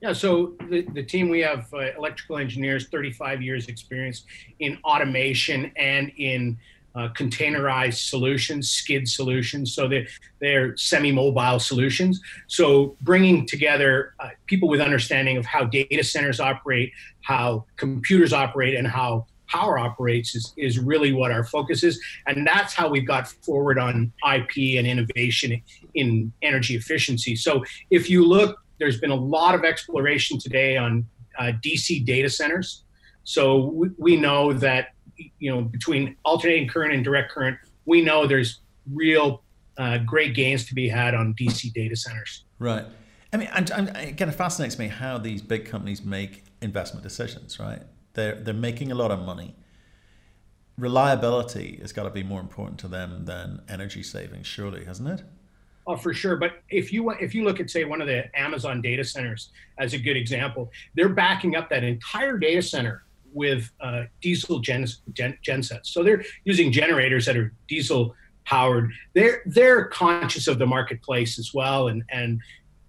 Yeah, 0.00 0.12
so 0.12 0.54
the, 0.68 0.82
the 0.94 1.02
team 1.04 1.28
we 1.28 1.40
have 1.40 1.72
uh, 1.72 1.96
electrical 1.96 2.38
engineers, 2.38 2.88
35 2.88 3.40
years 3.40 3.68
experience 3.68 4.24
in 4.58 4.78
automation 4.82 5.70
and 5.76 6.10
in 6.16 6.58
uh, 6.94 7.08
containerized 7.16 8.08
solutions, 8.08 8.70
skid 8.70 9.08
solutions. 9.08 9.74
So 9.74 9.88
they're, 9.88 10.06
they're 10.40 10.76
semi-mobile 10.76 11.58
solutions. 11.58 12.20
So 12.48 12.96
bringing 13.00 13.46
together 13.46 14.14
uh, 14.20 14.28
people 14.46 14.68
with 14.68 14.80
understanding 14.80 15.36
of 15.36 15.46
how 15.46 15.64
data 15.64 16.04
centers 16.04 16.40
operate, 16.40 16.92
how 17.22 17.64
computers 17.76 18.32
operate, 18.32 18.74
and 18.74 18.86
how 18.86 19.26
power 19.48 19.78
operates 19.78 20.34
is, 20.34 20.52
is 20.56 20.78
really 20.78 21.12
what 21.12 21.30
our 21.30 21.44
focus 21.44 21.82
is. 21.82 22.00
And 22.26 22.46
that's 22.46 22.72
how 22.72 22.88
we've 22.88 23.06
got 23.06 23.28
forward 23.28 23.78
on 23.78 24.12
IP 24.34 24.78
and 24.78 24.86
innovation 24.86 25.62
in 25.94 26.32
energy 26.40 26.74
efficiency. 26.74 27.36
So 27.36 27.62
if 27.90 28.08
you 28.08 28.26
look, 28.26 28.58
there's 28.78 28.98
been 28.98 29.10
a 29.10 29.14
lot 29.14 29.54
of 29.54 29.64
exploration 29.64 30.38
today 30.38 30.76
on 30.76 31.06
uh, 31.38 31.52
DC 31.64 32.04
data 32.04 32.30
centers. 32.30 32.84
So 33.24 33.66
we, 33.66 33.90
we 33.98 34.16
know 34.16 34.52
that 34.54 34.88
you 35.38 35.50
know 35.50 35.62
between 35.62 36.16
alternating 36.24 36.68
current 36.68 36.94
and 36.94 37.04
direct 37.04 37.30
current, 37.30 37.58
we 37.84 38.00
know 38.00 38.26
there's 38.26 38.60
real 38.90 39.42
uh, 39.78 39.98
great 39.98 40.34
gains 40.34 40.64
to 40.66 40.74
be 40.74 40.88
had 40.88 41.14
on 41.14 41.34
DC 41.34 41.72
data 41.72 41.96
centers. 41.96 42.44
Right. 42.58 42.84
I 43.32 43.36
mean, 43.38 43.48
and, 43.52 43.70
and 43.70 43.96
again, 43.96 44.28
it 44.28 44.34
fascinates 44.34 44.78
me 44.78 44.88
how 44.88 45.16
these 45.18 45.40
big 45.40 45.64
companies 45.64 46.04
make 46.04 46.44
investment 46.60 47.02
decisions. 47.02 47.58
Right. 47.58 47.82
They're 48.14 48.34
they're 48.36 48.54
making 48.54 48.92
a 48.92 48.94
lot 48.94 49.10
of 49.10 49.20
money. 49.20 49.54
Reliability 50.78 51.78
has 51.80 51.92
got 51.92 52.04
to 52.04 52.10
be 52.10 52.22
more 52.22 52.40
important 52.40 52.78
to 52.80 52.88
them 52.88 53.24
than 53.24 53.62
energy 53.68 54.02
savings, 54.02 54.46
surely, 54.46 54.84
hasn't 54.84 55.08
it? 55.08 55.24
Oh, 55.86 55.96
for 55.96 56.14
sure. 56.14 56.36
But 56.36 56.62
if 56.70 56.92
you 56.92 57.10
if 57.10 57.34
you 57.34 57.44
look 57.44 57.60
at 57.60 57.70
say 57.70 57.84
one 57.84 58.00
of 58.00 58.06
the 58.06 58.24
Amazon 58.38 58.80
data 58.80 59.04
centers 59.04 59.50
as 59.78 59.94
a 59.94 59.98
good 59.98 60.16
example, 60.16 60.70
they're 60.94 61.08
backing 61.08 61.56
up 61.56 61.68
that 61.70 61.84
entire 61.84 62.38
data 62.38 62.62
center 62.62 63.04
with 63.32 63.70
uh, 63.80 64.04
diesel 64.20 64.60
gen, 64.60 64.86
gen, 65.12 65.36
gensets. 65.42 65.90
So 65.90 66.02
they're 66.02 66.24
using 66.44 66.72
generators 66.72 67.26
that 67.26 67.36
are 67.36 67.52
diesel 67.68 68.14
powered. 68.44 68.90
They're 69.14 69.42
they're 69.46 69.86
conscious 69.86 70.48
of 70.48 70.58
the 70.58 70.66
marketplace 70.66 71.38
as 71.38 71.52
well, 71.54 71.88
and 71.88 72.02
and 72.10 72.40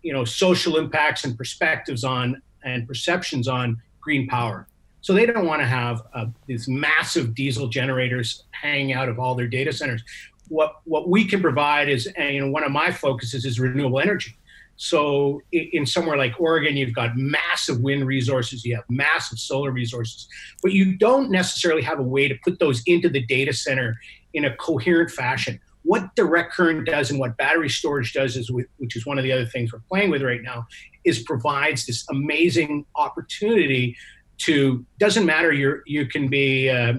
you 0.01 0.13
know 0.13 0.25
social 0.25 0.77
impacts 0.77 1.23
and 1.23 1.37
perspectives 1.37 2.03
on 2.03 2.41
and 2.63 2.87
perceptions 2.87 3.47
on 3.47 3.81
green 4.01 4.27
power. 4.27 4.67
So 5.01 5.13
they 5.13 5.25
don't 5.25 5.45
want 5.45 5.61
to 5.61 5.67
have 5.67 6.01
uh, 6.13 6.27
these 6.47 6.67
massive 6.67 7.35
diesel 7.35 7.67
generators 7.67 8.45
hanging 8.51 8.93
out 8.93 9.09
of 9.09 9.19
all 9.19 9.35
their 9.35 9.47
data 9.47 9.73
centers. 9.73 10.01
What 10.47 10.77
what 10.85 11.09
we 11.09 11.25
can 11.25 11.41
provide 11.41 11.89
is, 11.89 12.07
and 12.17 12.35
you 12.35 12.41
know, 12.41 12.49
one 12.49 12.63
of 12.63 12.71
my 12.71 12.91
focuses 12.91 13.45
is 13.45 13.59
renewable 13.59 13.99
energy. 13.99 14.35
So 14.75 15.41
in 15.51 15.85
somewhere 15.85 16.17
like 16.17 16.39
Oregon, 16.39 16.75
you've 16.75 16.95
got 16.95 17.15
massive 17.15 17.79
wind 17.81 18.05
resources, 18.07 18.65
you 18.65 18.75
have 18.75 18.85
massive 18.89 19.39
solar 19.39 19.71
resources, 19.71 20.27
but 20.61 20.71
you 20.71 20.97
don't 20.97 21.29
necessarily 21.29 21.81
have 21.83 21.99
a 21.99 22.03
way 22.03 22.27
to 22.27 22.35
put 22.43 22.59
those 22.59 22.81
into 22.85 23.07
the 23.09 23.21
data 23.21 23.53
center 23.53 23.97
in 24.33 24.45
a 24.45 24.55
coherent 24.55 25.11
fashion. 25.11 25.59
What 25.83 26.15
direct 26.15 26.53
current 26.53 26.85
does 26.85 27.11
and 27.11 27.19
what 27.19 27.37
battery 27.37 27.69
storage 27.69 28.13
does 28.13 28.35
is, 28.35 28.49
which 28.77 28.95
is 28.95 29.05
one 29.05 29.17
of 29.17 29.23
the 29.23 29.31
other 29.31 29.45
things 29.45 29.71
we're 29.71 29.81
playing 29.89 30.09
with 30.09 30.21
right 30.21 30.41
now, 30.41 30.65
is 31.03 31.21
provides 31.23 31.85
this 31.85 32.05
amazing 32.09 32.85
opportunity 32.95 33.95
to 34.39 34.85
doesn't 34.97 35.25
matter 35.25 35.51
you 35.51 35.81
you 35.85 36.07
can 36.07 36.27
be 36.27 36.69
uh, 36.69 36.93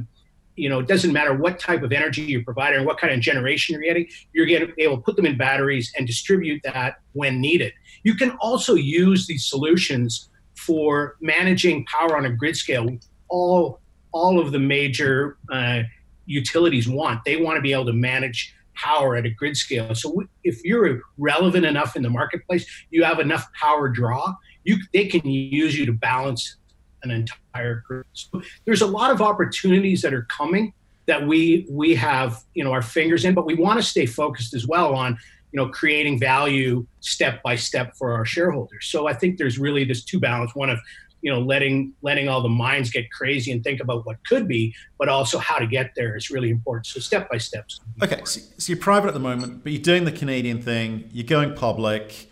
you 0.56 0.68
know, 0.68 0.78
it 0.78 0.86
doesn't 0.86 1.12
matter 1.12 1.34
what 1.34 1.58
type 1.58 1.82
of 1.82 1.92
energy 1.92 2.22
you're 2.22 2.44
providing 2.44 2.80
or 2.80 2.84
what 2.84 2.98
kind 2.98 3.12
of 3.12 3.20
generation 3.20 3.74
you're 3.74 3.82
getting, 3.82 4.06
you're 4.32 4.46
getting 4.46 4.72
able 4.78 4.96
to 4.96 5.02
put 5.02 5.16
them 5.16 5.26
in 5.26 5.36
batteries 5.36 5.92
and 5.96 6.06
distribute 6.06 6.60
that 6.64 6.96
when 7.12 7.40
needed. 7.40 7.72
You 8.02 8.14
can 8.14 8.32
also 8.40 8.74
use 8.74 9.26
these 9.26 9.46
solutions 9.46 10.28
for 10.56 11.16
managing 11.20 11.84
power 11.86 12.16
on 12.16 12.26
a 12.26 12.30
grid 12.30 12.56
scale. 12.56 12.88
All 13.28 13.80
all 14.12 14.38
of 14.38 14.52
the 14.52 14.60
major 14.60 15.38
uh, 15.50 15.82
utilities 16.26 16.88
want. 16.88 17.24
They 17.24 17.36
want 17.36 17.56
to 17.56 17.60
be 17.60 17.72
able 17.72 17.86
to 17.86 17.92
manage 17.92 18.54
power 18.74 19.16
at 19.16 19.26
a 19.26 19.30
grid 19.30 19.56
scale. 19.56 19.94
So 19.94 20.22
if 20.44 20.64
you're 20.64 21.00
relevant 21.18 21.64
enough 21.64 21.96
in 21.96 22.02
the 22.02 22.10
marketplace, 22.10 22.66
you 22.90 23.02
have 23.04 23.18
enough 23.18 23.48
power 23.60 23.88
draw, 23.88 24.34
you 24.64 24.78
they 24.92 25.06
can 25.06 25.28
use 25.28 25.76
you 25.78 25.86
to 25.86 25.92
balance 25.92 26.56
an 27.04 27.10
entire 27.10 27.82
group. 27.86 28.06
So 28.12 28.42
there's 28.64 28.82
a 28.82 28.86
lot 28.86 29.10
of 29.10 29.20
opportunities 29.20 30.02
that 30.02 30.12
are 30.12 30.26
coming 30.30 30.72
that 31.06 31.26
we 31.26 31.66
we 31.70 31.94
have 31.94 32.42
you 32.54 32.64
know 32.64 32.72
our 32.72 32.82
fingers 32.82 33.24
in, 33.24 33.34
but 33.34 33.46
we 33.46 33.54
want 33.54 33.78
to 33.78 33.82
stay 33.82 34.06
focused 34.06 34.54
as 34.54 34.66
well 34.66 34.94
on 34.94 35.18
you 35.52 35.58
know 35.58 35.68
creating 35.68 36.18
value 36.18 36.86
step 37.00 37.42
by 37.42 37.56
step 37.56 37.94
for 37.96 38.12
our 38.12 38.24
shareholders. 38.24 38.86
So 38.86 39.06
I 39.06 39.14
think 39.14 39.38
there's 39.38 39.58
really 39.58 39.84
this 39.84 40.04
two 40.04 40.18
balance: 40.18 40.54
one 40.54 40.70
of 40.70 40.78
you 41.20 41.30
know 41.30 41.40
letting 41.40 41.92
letting 42.02 42.28
all 42.28 42.40
the 42.40 42.48
minds 42.48 42.90
get 42.90 43.10
crazy 43.10 43.52
and 43.52 43.62
think 43.62 43.80
about 43.80 44.06
what 44.06 44.16
could 44.26 44.48
be, 44.48 44.74
but 44.98 45.08
also 45.08 45.38
how 45.38 45.58
to 45.58 45.66
get 45.66 45.92
there 45.94 46.16
is 46.16 46.30
really 46.30 46.50
important. 46.50 46.86
So 46.86 47.00
step 47.00 47.28
by 47.30 47.38
steps. 47.38 47.80
Okay, 48.02 48.20
so, 48.24 48.40
so 48.58 48.72
you're 48.72 48.80
private 48.80 49.08
at 49.08 49.14
the 49.14 49.20
moment, 49.20 49.62
but 49.62 49.72
you're 49.72 49.82
doing 49.82 50.04
the 50.04 50.12
Canadian 50.12 50.62
thing. 50.62 51.08
You're 51.12 51.26
going 51.26 51.54
public 51.54 52.28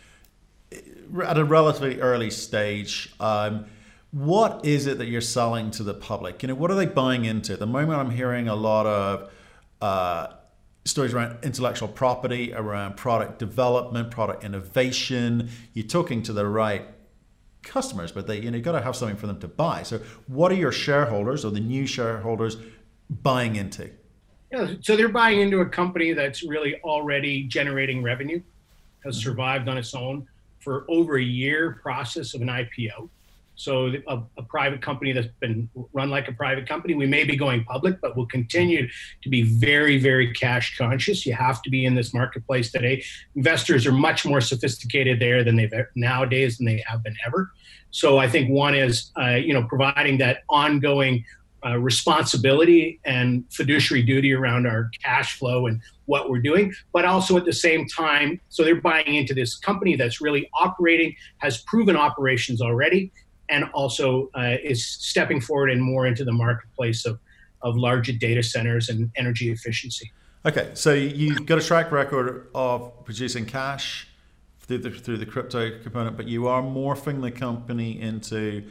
at 0.72 1.36
a 1.36 1.44
relatively 1.44 2.00
early 2.00 2.30
stage. 2.30 3.12
Um, 3.20 3.66
what 4.12 4.64
is 4.64 4.86
it 4.86 4.98
that 4.98 5.06
you're 5.06 5.22
selling 5.22 5.70
to 5.72 5.82
the 5.82 5.94
public? 5.94 6.42
You 6.42 6.48
know, 6.48 6.54
what 6.54 6.70
are 6.70 6.74
they 6.74 6.86
buying 6.86 7.24
into? 7.24 7.54
At 7.54 7.58
the 7.58 7.66
moment, 7.66 7.98
I'm 7.98 8.10
hearing 8.10 8.46
a 8.46 8.54
lot 8.54 8.86
of 8.86 9.30
uh, 9.80 10.34
stories 10.84 11.14
around 11.14 11.38
intellectual 11.42 11.88
property, 11.88 12.52
around 12.52 12.96
product 12.96 13.38
development, 13.38 14.10
product 14.10 14.44
innovation. 14.44 15.48
You're 15.72 15.86
talking 15.86 16.22
to 16.24 16.34
the 16.34 16.46
right 16.46 16.86
customers, 17.62 18.12
but 18.12 18.26
they, 18.26 18.40
you 18.40 18.50
know, 18.50 18.56
you've 18.56 18.64
got 18.64 18.72
to 18.72 18.82
have 18.82 18.96
something 18.96 19.16
for 19.16 19.26
them 19.26 19.40
to 19.40 19.48
buy. 19.48 19.82
So, 19.82 20.00
what 20.26 20.52
are 20.52 20.56
your 20.56 20.72
shareholders 20.72 21.42
or 21.44 21.50
the 21.50 21.60
new 21.60 21.86
shareholders 21.86 22.58
buying 23.08 23.56
into? 23.56 23.90
Yeah, 24.52 24.74
so 24.82 24.94
they're 24.94 25.08
buying 25.08 25.40
into 25.40 25.60
a 25.60 25.66
company 25.66 26.12
that's 26.12 26.42
really 26.42 26.78
already 26.82 27.44
generating 27.44 28.02
revenue, 28.02 28.42
has 29.04 29.16
mm-hmm. 29.16 29.30
survived 29.30 29.70
on 29.70 29.78
its 29.78 29.94
own 29.94 30.26
for 30.58 30.84
over 30.88 31.16
a 31.16 31.22
year 31.22 31.78
process 31.82 32.34
of 32.34 32.42
an 32.42 32.48
IPO 32.48 33.08
so 33.54 33.92
a, 34.08 34.22
a, 34.38 34.42
private 34.42 34.80
company 34.80 35.12
that's 35.12 35.28
been 35.40 35.68
run 35.92 36.10
like 36.10 36.28
a 36.28 36.32
private 36.32 36.66
company, 36.66 36.94
we 36.94 37.06
may 37.06 37.24
be 37.24 37.36
going 37.36 37.64
public, 37.64 38.00
but 38.00 38.16
we'll 38.16 38.26
continue 38.26 38.88
to 39.22 39.28
be 39.28 39.42
very, 39.42 39.98
very 39.98 40.32
cash 40.32 40.76
conscious. 40.78 41.26
You 41.26 41.34
have 41.34 41.62
to 41.62 41.70
be 41.70 41.84
in 41.84 41.94
this 41.94 42.14
marketplace 42.14 42.72
today. 42.72 43.04
Investors 43.36 43.86
are 43.86 43.92
much 43.92 44.24
more 44.24 44.40
sophisticated 44.40 45.20
there 45.20 45.44
than 45.44 45.56
they've 45.56 45.72
nowadays 45.94 46.58
than 46.58 46.66
they 46.66 46.82
have 46.86 47.02
been 47.02 47.16
ever. 47.26 47.52
So 47.90 48.18
I 48.18 48.28
think 48.28 48.50
one 48.50 48.74
is, 48.74 49.10
uh, 49.20 49.34
you 49.34 49.52
know, 49.52 49.64
providing 49.64 50.18
that 50.18 50.38
ongoing 50.48 51.24
uh, 51.64 51.78
responsibility 51.78 52.98
and 53.04 53.44
fiduciary 53.50 54.02
duty 54.02 54.32
around 54.32 54.66
our 54.66 54.90
cash 55.04 55.38
flow 55.38 55.66
and 55.66 55.80
what 56.06 56.28
we're 56.28 56.40
doing, 56.40 56.74
but 56.92 57.04
also 57.04 57.36
at 57.36 57.44
the 57.44 57.52
same 57.52 57.86
time, 57.86 58.40
so 58.48 58.64
they're 58.64 58.80
buying 58.80 59.14
into 59.14 59.32
this 59.32 59.56
company 59.56 59.94
that's 59.94 60.20
really 60.20 60.50
operating, 60.58 61.14
has 61.38 61.62
proven 61.62 61.96
operations 61.96 62.60
already, 62.60 63.12
and 63.52 63.64
also 63.74 64.30
uh, 64.34 64.56
is 64.64 64.84
stepping 64.84 65.40
forward 65.40 65.70
and 65.70 65.80
more 65.80 66.06
into 66.06 66.24
the 66.24 66.32
marketplace 66.32 67.04
of, 67.06 67.20
of 67.60 67.76
larger 67.76 68.12
data 68.12 68.42
centers 68.42 68.88
and 68.88 69.10
energy 69.16 69.52
efficiency. 69.52 70.10
Okay, 70.44 70.70
so 70.74 70.92
you've 70.92 71.46
got 71.46 71.58
a 71.58 71.62
track 71.62 71.92
record 71.92 72.48
of 72.54 73.04
producing 73.04 73.44
cash 73.44 74.08
through 74.60 74.78
the, 74.78 74.90
through 74.90 75.18
the 75.18 75.26
crypto 75.26 75.78
component, 75.82 76.16
but 76.16 76.26
you 76.26 76.48
are 76.48 76.62
morphing 76.62 77.20
the 77.20 77.30
company 77.30 78.00
into 78.00 78.64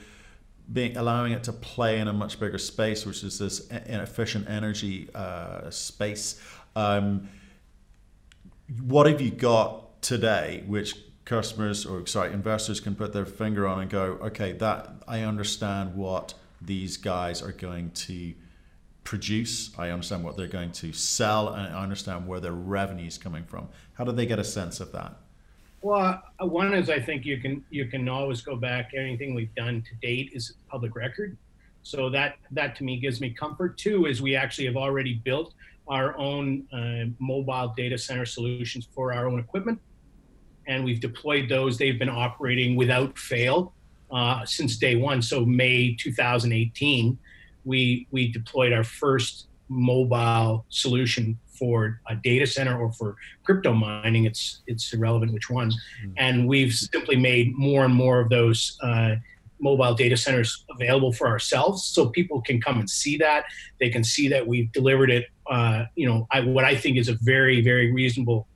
being 0.73 0.97
allowing 0.97 1.31
it 1.31 1.43
to 1.43 1.53
play 1.53 1.99
in 1.99 2.07
a 2.07 2.13
much 2.13 2.39
bigger 2.39 2.57
space, 2.57 3.05
which 3.05 3.23
is 3.23 3.37
this 3.37 3.69
efficient 3.69 4.49
energy 4.49 5.09
uh, 5.13 5.69
space. 5.69 6.41
Um, 6.75 7.29
what 8.81 9.05
have 9.05 9.21
you 9.21 9.31
got 9.31 10.01
today, 10.01 10.63
which 10.65 10.95
customers 11.25 11.85
or 11.85 12.05
sorry 12.07 12.33
investors 12.33 12.79
can 12.79 12.95
put 12.95 13.13
their 13.13 13.25
finger 13.25 13.67
on 13.67 13.81
and 13.81 13.89
go, 13.89 14.17
okay, 14.21 14.53
that 14.53 14.93
I 15.07 15.21
understand 15.21 15.95
what 15.95 16.33
these 16.61 16.97
guys 16.97 17.41
are 17.41 17.51
going 17.51 17.91
to 17.91 18.33
produce. 19.03 19.71
I 19.77 19.89
understand 19.89 20.23
what 20.23 20.37
they're 20.37 20.47
going 20.47 20.71
to 20.73 20.93
sell, 20.93 21.49
and 21.49 21.75
I 21.75 21.81
understand 21.81 22.27
where 22.27 22.39
their 22.39 22.51
revenue 22.53 23.07
is 23.07 23.17
coming 23.17 23.43
from. 23.43 23.69
How 23.93 24.03
do 24.03 24.11
they 24.11 24.25
get 24.25 24.39
a 24.39 24.43
sense 24.43 24.79
of 24.79 24.91
that? 24.91 25.17
Well, 25.81 26.21
uh, 26.39 26.45
one 26.45 26.73
is 26.73 26.89
I 26.89 26.99
think 26.99 27.25
you 27.25 27.39
can 27.39 27.63
you 27.71 27.87
can 27.87 28.07
always 28.07 28.41
go 28.41 28.55
back. 28.55 28.91
Anything 28.95 29.33
we've 29.33 29.53
done 29.55 29.81
to 29.81 30.07
date 30.07 30.31
is 30.33 30.53
public 30.67 30.95
record, 30.95 31.35
so 31.81 32.09
that 32.11 32.37
that 32.51 32.75
to 32.77 32.83
me 32.83 32.99
gives 32.99 33.19
me 33.19 33.31
comfort. 33.31 33.77
Two 33.77 34.05
is 34.05 34.21
we 34.21 34.35
actually 34.35 34.67
have 34.67 34.77
already 34.77 35.15
built 35.15 35.53
our 35.87 36.15
own 36.17 36.67
uh, 36.71 37.09
mobile 37.19 37.73
data 37.75 37.97
center 37.97 38.25
solutions 38.25 38.87
for 38.93 39.11
our 39.11 39.27
own 39.27 39.39
equipment, 39.39 39.79
and 40.71 40.85
we've 40.85 41.01
deployed 41.01 41.49
those. 41.49 41.77
They've 41.77 41.99
been 41.99 42.09
operating 42.09 42.75
without 42.75 43.17
fail 43.17 43.73
uh, 44.09 44.45
since 44.45 44.77
day 44.77 44.95
one. 44.95 45.21
So 45.21 45.45
May 45.45 45.95
2018, 45.95 47.17
we 47.65 48.07
we 48.11 48.31
deployed 48.31 48.73
our 48.73 48.83
first 48.83 49.47
mobile 49.67 50.65
solution 50.69 51.37
for 51.59 52.01
a 52.09 52.15
data 52.15 52.47
center 52.47 52.79
or 52.79 52.91
for 52.93 53.15
crypto 53.43 53.73
mining, 53.73 54.25
it's 54.25 54.61
it's 54.65 54.91
irrelevant 54.93 55.31
which 55.33 55.49
one. 55.49 55.69
Mm-hmm. 55.69 56.13
And 56.17 56.47
we've 56.47 56.73
simply 56.73 57.17
made 57.17 57.55
more 57.55 57.85
and 57.85 57.93
more 57.93 58.19
of 58.19 58.29
those 58.29 58.77
uh, 58.81 59.15
mobile 59.59 59.93
data 59.93 60.17
centers 60.17 60.65
available 60.71 61.13
for 61.13 61.27
ourselves, 61.27 61.83
so 61.83 62.09
people 62.09 62.41
can 62.41 62.59
come 62.59 62.79
and 62.79 62.89
see 62.89 63.15
that. 63.17 63.43
They 63.79 63.89
can 63.89 64.03
see 64.03 64.27
that 64.29 64.47
we've 64.47 64.71
delivered 64.71 65.11
it. 65.11 65.27
Uh, 65.47 65.83
you 65.95 66.07
know, 66.07 66.27
I, 66.31 66.39
what 66.41 66.65
I 66.65 66.75
think 66.75 66.97
is 66.97 67.09
a 67.09 67.17
very 67.21 67.61
very 67.61 67.91
reasonable 67.91 68.47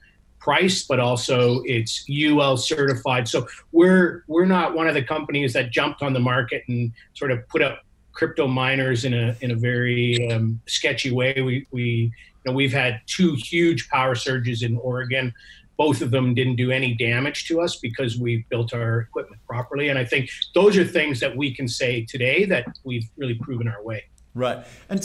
price, 0.45 0.83
but 0.83 0.99
also 0.99 1.63
it's 1.65 2.05
UL 2.07 2.55
certified. 2.55 3.27
So 3.27 3.47
we're 3.71 4.23
we're 4.27 4.45
not 4.45 4.75
one 4.75 4.87
of 4.87 4.93
the 4.93 5.03
companies 5.03 5.51
that 5.53 5.71
jumped 5.71 6.03
on 6.03 6.13
the 6.13 6.19
market 6.19 6.63
and 6.67 6.91
sort 7.15 7.31
of 7.31 7.39
put 7.49 7.63
up 7.63 7.79
crypto 8.13 8.47
miners 8.47 9.05
in 9.05 9.13
a 9.13 9.35
in 9.41 9.49
a 9.51 9.55
very 9.55 10.31
um, 10.31 10.61
sketchy 10.67 11.11
way. 11.11 11.41
We 11.41 11.65
we 11.71 12.11
know, 12.45 12.53
we've 12.53 12.73
had 12.73 13.01
two 13.07 13.33
huge 13.33 13.89
power 13.89 14.13
surges 14.13 14.61
in 14.61 14.77
Oregon. 14.77 15.33
Both 15.77 16.01
of 16.01 16.11
them 16.11 16.33
didn't 16.35 16.55
do 16.55 16.71
any 16.71 16.93
damage 16.93 17.47
to 17.47 17.59
us 17.59 17.77
because 17.77 18.17
we 18.17 18.45
built 18.49 18.73
our 18.73 18.99
equipment 18.99 19.41
properly. 19.45 19.89
And 19.89 19.99
I 19.99 20.05
think 20.05 20.29
those 20.53 20.77
are 20.77 20.85
things 20.85 21.19
that 21.19 21.35
we 21.35 21.53
can 21.53 21.67
say 21.67 22.05
today 22.05 22.45
that 22.45 22.65
we've 22.85 23.09
really 23.17 23.33
proven 23.33 23.67
our 23.67 23.83
way. 23.83 24.03
Right. 24.35 24.65
And 24.89 25.03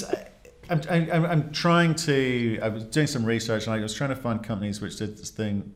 I'm, 0.70 1.10
I'm, 1.10 1.26
I'm 1.26 1.52
trying 1.52 1.94
to, 1.96 2.58
I 2.62 2.68
was 2.68 2.84
doing 2.84 3.06
some 3.06 3.24
research 3.24 3.66
and 3.66 3.74
I 3.74 3.80
was 3.80 3.94
trying 3.94 4.10
to 4.10 4.16
find 4.16 4.42
companies 4.42 4.80
which 4.80 4.96
did 4.96 5.18
this 5.18 5.30
thing 5.30 5.74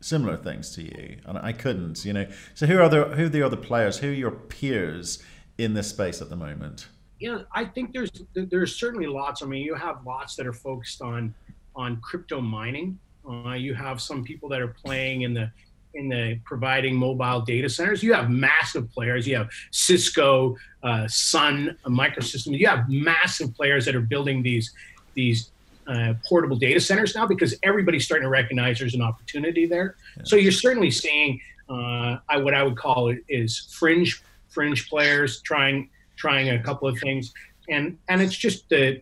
similar 0.00 0.36
things 0.36 0.74
to 0.74 0.82
you, 0.82 1.16
and 1.24 1.38
I 1.38 1.52
couldn't. 1.52 2.04
You 2.04 2.12
know, 2.12 2.28
so 2.54 2.66
who 2.66 2.78
are 2.78 2.88
the 2.88 3.04
who 3.04 3.26
are 3.26 3.28
the 3.30 3.42
other 3.42 3.56
players? 3.56 3.98
Who 3.98 4.10
are 4.10 4.12
your 4.12 4.32
peers 4.32 5.22
in 5.56 5.74
this 5.74 5.88
space 5.88 6.20
at 6.20 6.28
the 6.28 6.36
moment? 6.36 6.88
yeah, 7.24 7.38
I 7.52 7.64
think 7.64 7.92
there's 7.92 8.10
there's 8.34 8.76
certainly 8.76 9.06
lots. 9.06 9.42
I 9.42 9.46
mean, 9.46 9.64
you 9.64 9.74
have 9.74 10.04
lots 10.04 10.36
that 10.36 10.46
are 10.46 10.52
focused 10.52 11.00
on 11.00 11.34
on 11.74 12.00
crypto 12.02 12.40
mining. 12.40 12.98
Uh, 13.28 13.54
you 13.54 13.72
have 13.72 14.00
some 14.00 14.22
people 14.22 14.48
that 14.50 14.60
are 14.60 14.68
playing 14.84 15.22
in 15.22 15.32
the 15.32 15.50
in 15.94 16.08
the 16.08 16.38
providing 16.44 16.94
mobile 16.94 17.40
data 17.40 17.68
centers. 17.68 18.02
You 18.02 18.12
have 18.14 18.30
massive 18.30 18.90
players. 18.90 19.26
You 19.26 19.36
have 19.36 19.50
Cisco, 19.70 20.56
uh, 20.82 21.06
Sun, 21.08 21.76
Microsystems. 21.86 22.58
You 22.58 22.66
have 22.66 22.88
massive 22.88 23.54
players 23.54 23.84
that 23.86 23.94
are 23.94 24.00
building 24.00 24.42
these 24.42 24.72
these 25.14 25.50
uh, 25.86 26.14
portable 26.26 26.56
data 26.56 26.80
centers 26.80 27.14
now 27.14 27.26
because 27.26 27.54
everybody's 27.62 28.04
starting 28.04 28.24
to 28.24 28.30
recognize 28.30 28.78
there's 28.78 28.94
an 28.94 29.02
opportunity 29.02 29.66
there. 29.66 29.96
Yeah. 30.16 30.22
So 30.24 30.36
you're 30.36 30.52
certainly 30.52 30.90
seeing 30.90 31.40
uh, 31.68 32.18
I, 32.28 32.38
what 32.38 32.54
I 32.54 32.62
would 32.62 32.76
call 32.76 33.08
it 33.08 33.24
is 33.28 33.68
fringe 33.72 34.22
fringe 34.48 34.88
players 34.88 35.40
trying 35.42 35.90
trying 36.16 36.50
a 36.50 36.62
couple 36.62 36.88
of 36.88 36.98
things, 36.98 37.32
and 37.68 37.98
and 38.08 38.20
it's 38.20 38.36
just 38.36 38.68
the. 38.68 39.00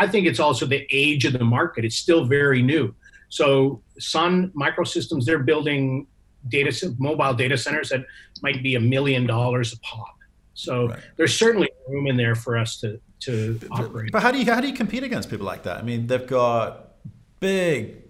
I 0.00 0.06
think 0.06 0.28
it's 0.28 0.38
also 0.38 0.64
the 0.64 0.86
age 0.92 1.24
of 1.24 1.32
the 1.32 1.44
market. 1.44 1.84
It's 1.84 1.96
still 1.96 2.24
very 2.24 2.62
new. 2.62 2.94
So 3.30 3.82
Sun 3.98 4.52
Microsystems, 4.56 5.24
they're 5.24 5.40
building 5.40 6.06
data 6.48 6.94
mobile 6.98 7.34
data 7.34 7.58
centers 7.58 7.88
that 7.90 8.04
might 8.42 8.62
be 8.62 8.76
a 8.76 8.80
million 8.80 9.26
dollars 9.26 9.72
a 9.72 9.80
pop. 9.80 10.16
So 10.54 10.88
right. 10.88 10.98
there's 11.16 11.36
certainly 11.36 11.68
room 11.88 12.06
in 12.06 12.16
there 12.16 12.34
for 12.34 12.56
us 12.56 12.80
to 12.80 13.00
to 13.20 13.60
operate. 13.70 14.12
But 14.12 14.22
how 14.22 14.30
do 14.30 14.38
you 14.38 14.52
how 14.52 14.60
do 14.60 14.68
you 14.68 14.74
compete 14.74 15.02
against 15.02 15.30
people 15.30 15.46
like 15.46 15.64
that? 15.64 15.78
I 15.78 15.82
mean, 15.82 16.06
they've 16.06 16.26
got 16.26 16.94
big 17.40 18.02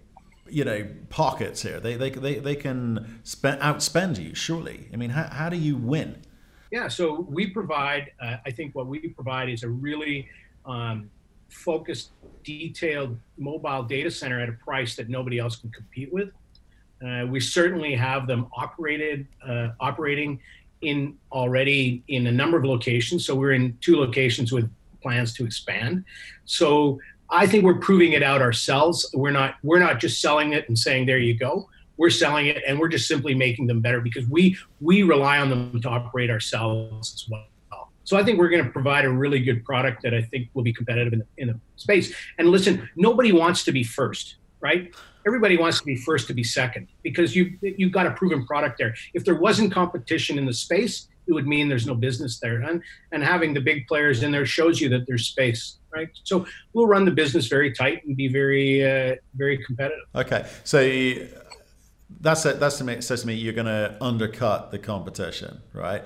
you 0.47 0.63
know 0.63 0.87
pockets 1.09 1.61
here. 1.61 1.79
They 1.79 1.95
they 1.95 2.09
they, 2.09 2.35
they 2.39 2.55
can 2.55 3.19
spend 3.23 3.61
outspend 3.61 4.21
you 4.23 4.35
surely. 4.35 4.89
I 4.93 4.97
mean, 4.97 5.09
how, 5.11 5.23
how 5.23 5.49
do 5.49 5.57
you 5.57 5.77
win? 5.77 6.21
Yeah, 6.71 6.87
so 6.87 7.25
we 7.27 7.47
provide, 7.47 8.11
uh, 8.21 8.37
I 8.45 8.51
think 8.51 8.75
what 8.75 8.85
we 8.85 8.99
provide 9.09 9.49
is 9.49 9.63
a 9.63 9.69
really 9.69 10.27
um, 10.65 11.09
focused, 11.49 12.11
detailed 12.43 13.17
mobile 13.37 13.83
data 13.83 14.11
center 14.11 14.39
at 14.39 14.49
a 14.49 14.53
price 14.53 14.95
that 14.95 15.09
nobody 15.09 15.39
else 15.39 15.55
can 15.55 15.71
compete 15.71 16.13
with. 16.13 16.29
Uh, 17.05 17.25
we 17.27 17.39
certainly 17.39 17.95
have 17.95 18.27
them 18.27 18.47
operated, 18.55 19.27
uh, 19.47 19.69
operating 19.79 20.39
in 20.81 21.17
already 21.31 22.03
in 22.07 22.27
a 22.27 22.31
number 22.31 22.57
of 22.57 22.65
locations. 22.65 23.25
So 23.25 23.35
we're 23.35 23.53
in 23.53 23.77
two 23.81 23.97
locations 23.97 24.51
with 24.51 24.69
plans 25.01 25.33
to 25.33 25.45
expand. 25.45 26.03
So 26.45 26.99
I 27.29 27.47
think 27.47 27.63
we're 27.63 27.79
proving 27.79 28.13
it 28.13 28.23
out 28.23 28.41
ourselves. 28.41 29.09
We're 29.13 29.31
not 29.31 29.55
we're 29.63 29.79
not 29.79 29.99
just 29.99 30.21
selling 30.21 30.53
it 30.53 30.67
and 30.67 30.77
saying 30.77 31.05
there 31.05 31.19
you 31.19 31.37
go 31.37 31.69
we're 31.99 32.09
selling 32.09 32.45
it 32.45 32.63
and 32.65 32.79
we're 32.79 32.87
just 32.87 33.09
simply 33.09 33.35
making 33.35 33.67
them 33.67 33.81
better 33.81 33.99
because 33.99 34.25
we 34.27 34.57
we 34.79 35.03
rely 35.03 35.37
on 35.37 35.49
them 35.49 35.81
to 35.81 35.89
operate 35.89 36.29
ourselves 36.29 37.13
as 37.13 37.29
well. 37.29 37.43
So 38.05 38.17
I 38.17 38.23
think 38.23 38.39
we're 38.39 38.49
going 38.49 38.63
to 38.63 38.71
provide 38.71 39.05
a 39.05 39.11
really 39.11 39.39
good 39.39 39.63
product 39.63 40.01
that 40.01 40.15
I 40.15 40.23
think 40.23 40.49
will 40.55 40.63
be 40.63 40.73
competitive 40.73 41.13
in 41.13 41.19
the, 41.19 41.25
in 41.37 41.47
the 41.49 41.59
space. 41.75 42.11
And 42.39 42.49
listen, 42.49 42.89
nobody 42.95 43.31
wants 43.31 43.63
to 43.65 43.71
be 43.71 43.83
first, 43.83 44.37
right? 44.61 44.93
Everybody 45.25 45.57
wants 45.57 45.79
to 45.79 45.85
be 45.85 45.95
first 45.95 46.27
to 46.27 46.33
be 46.33 46.43
second 46.43 46.87
because 47.03 47.35
you 47.35 47.57
you've 47.61 47.91
got 47.91 48.05
a 48.05 48.11
proven 48.11 48.45
product 48.45 48.77
there. 48.77 48.95
If 49.13 49.25
there 49.25 49.35
wasn't 49.35 49.71
competition 49.71 50.37
in 50.37 50.45
the 50.45 50.53
space, 50.53 51.07
it 51.27 51.33
would 51.33 51.47
mean 51.47 51.69
there's 51.69 51.85
no 51.85 51.95
business 51.95 52.39
there. 52.39 52.61
And 52.61 52.81
and 53.11 53.23
having 53.23 53.53
the 53.53 53.61
big 53.61 53.87
players 53.87 54.23
in 54.23 54.31
there 54.31 54.45
shows 54.45 54.81
you 54.81 54.89
that 54.89 55.05
there's 55.07 55.27
space, 55.27 55.77
right? 55.93 56.09
So 56.23 56.45
we'll 56.73 56.87
run 56.87 57.05
the 57.05 57.11
business 57.11 57.47
very 57.47 57.71
tight 57.71 58.05
and 58.05 58.15
be 58.15 58.27
very 58.27 58.83
uh, 58.85 59.15
very 59.35 59.63
competitive. 59.63 60.05
Okay, 60.15 60.47
so 60.63 60.79
that's 62.21 62.45
it. 62.45 62.59
That's 62.59 62.77
to 62.79 62.83
me, 62.83 63.01
says 63.01 63.21
to 63.21 63.27
me 63.27 63.35
you're 63.35 63.53
going 63.53 63.67
to 63.67 63.95
undercut 64.01 64.71
the 64.71 64.79
competition, 64.79 65.61
right? 65.73 66.03